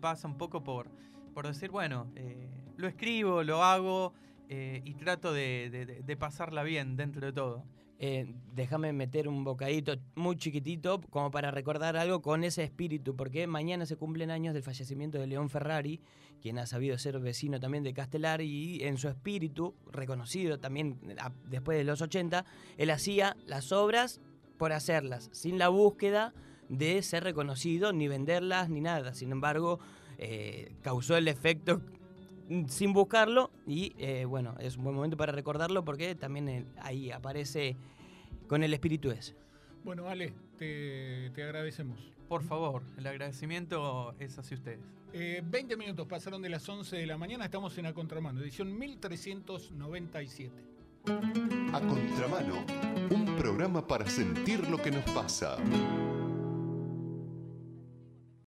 pasa 0.00 0.26
un 0.26 0.36
poco 0.36 0.62
por, 0.64 0.88
por 1.32 1.46
decir, 1.46 1.70
bueno, 1.70 2.10
eh, 2.16 2.48
lo 2.76 2.88
escribo, 2.88 3.42
lo 3.44 3.62
hago 3.62 4.14
eh, 4.48 4.80
y 4.84 4.94
trato 4.94 5.32
de- 5.32 6.02
de 6.04 6.16
pasarla 6.16 6.62
bien 6.62 6.96
dentro 6.96 7.24
de 7.24 7.32
todo. 7.32 7.64
Eh, 8.00 8.32
déjame 8.54 8.92
meter 8.92 9.26
un 9.26 9.42
bocadito 9.42 9.96
muy 10.14 10.36
chiquitito 10.36 11.00
como 11.10 11.32
para 11.32 11.50
recordar 11.50 11.96
algo 11.96 12.22
con 12.22 12.44
ese 12.44 12.62
espíritu, 12.62 13.16
porque 13.16 13.48
mañana 13.48 13.86
se 13.86 13.96
cumplen 13.96 14.30
años 14.30 14.54
del 14.54 14.62
fallecimiento 14.62 15.18
de 15.18 15.26
León 15.26 15.50
Ferrari, 15.50 16.00
quien 16.40 16.58
ha 16.58 16.66
sabido 16.66 16.96
ser 16.96 17.18
vecino 17.18 17.58
también 17.58 17.82
de 17.82 17.92
Castelar 17.92 18.40
y 18.40 18.84
en 18.84 18.98
su 18.98 19.08
espíritu, 19.08 19.74
reconocido 19.90 20.60
también 20.60 21.00
después 21.46 21.76
de 21.76 21.82
los 21.82 22.00
80, 22.00 22.44
él 22.76 22.90
hacía 22.90 23.36
las 23.46 23.72
obras 23.72 24.20
por 24.58 24.72
hacerlas, 24.72 25.28
sin 25.32 25.58
la 25.58 25.68
búsqueda 25.68 26.34
de 26.68 27.02
ser 27.02 27.24
reconocido, 27.24 27.92
ni 27.92 28.06
venderlas, 28.06 28.68
ni 28.68 28.80
nada. 28.80 29.14
Sin 29.14 29.32
embargo, 29.32 29.80
eh, 30.18 30.76
causó 30.82 31.16
el 31.16 31.26
efecto 31.26 31.80
sin 32.68 32.92
buscarlo 32.92 33.50
y 33.66 33.94
eh, 33.98 34.24
bueno, 34.24 34.54
es 34.58 34.76
un 34.76 34.84
buen 34.84 34.96
momento 34.96 35.16
para 35.16 35.32
recordarlo 35.32 35.84
porque 35.84 36.14
también 36.14 36.48
eh, 36.48 36.64
ahí 36.80 37.10
aparece 37.10 37.76
con 38.46 38.62
el 38.62 38.72
espíritu 38.72 39.10
ese. 39.10 39.34
Bueno, 39.84 40.08
Ale, 40.08 40.32
te, 40.58 41.30
te 41.34 41.42
agradecemos. 41.42 41.98
Por 42.28 42.42
favor, 42.42 42.82
el 42.96 43.06
agradecimiento 43.06 44.14
es 44.18 44.38
hacia 44.38 44.56
ustedes. 44.56 44.80
Eh, 45.12 45.42
20 45.44 45.76
minutos 45.76 46.06
pasaron 46.06 46.42
de 46.42 46.50
las 46.50 46.68
11 46.68 46.96
de 46.96 47.06
la 47.06 47.16
mañana, 47.16 47.46
estamos 47.46 47.76
en 47.78 47.86
A 47.86 47.94
Contramano, 47.94 48.40
edición 48.40 48.78
1397. 48.78 50.52
A 51.72 51.80
Contramano, 51.80 52.66
un 53.10 53.34
programa 53.36 53.86
para 53.86 54.06
sentir 54.06 54.68
lo 54.68 54.76
que 54.76 54.90
nos 54.90 55.04
pasa. 55.12 55.56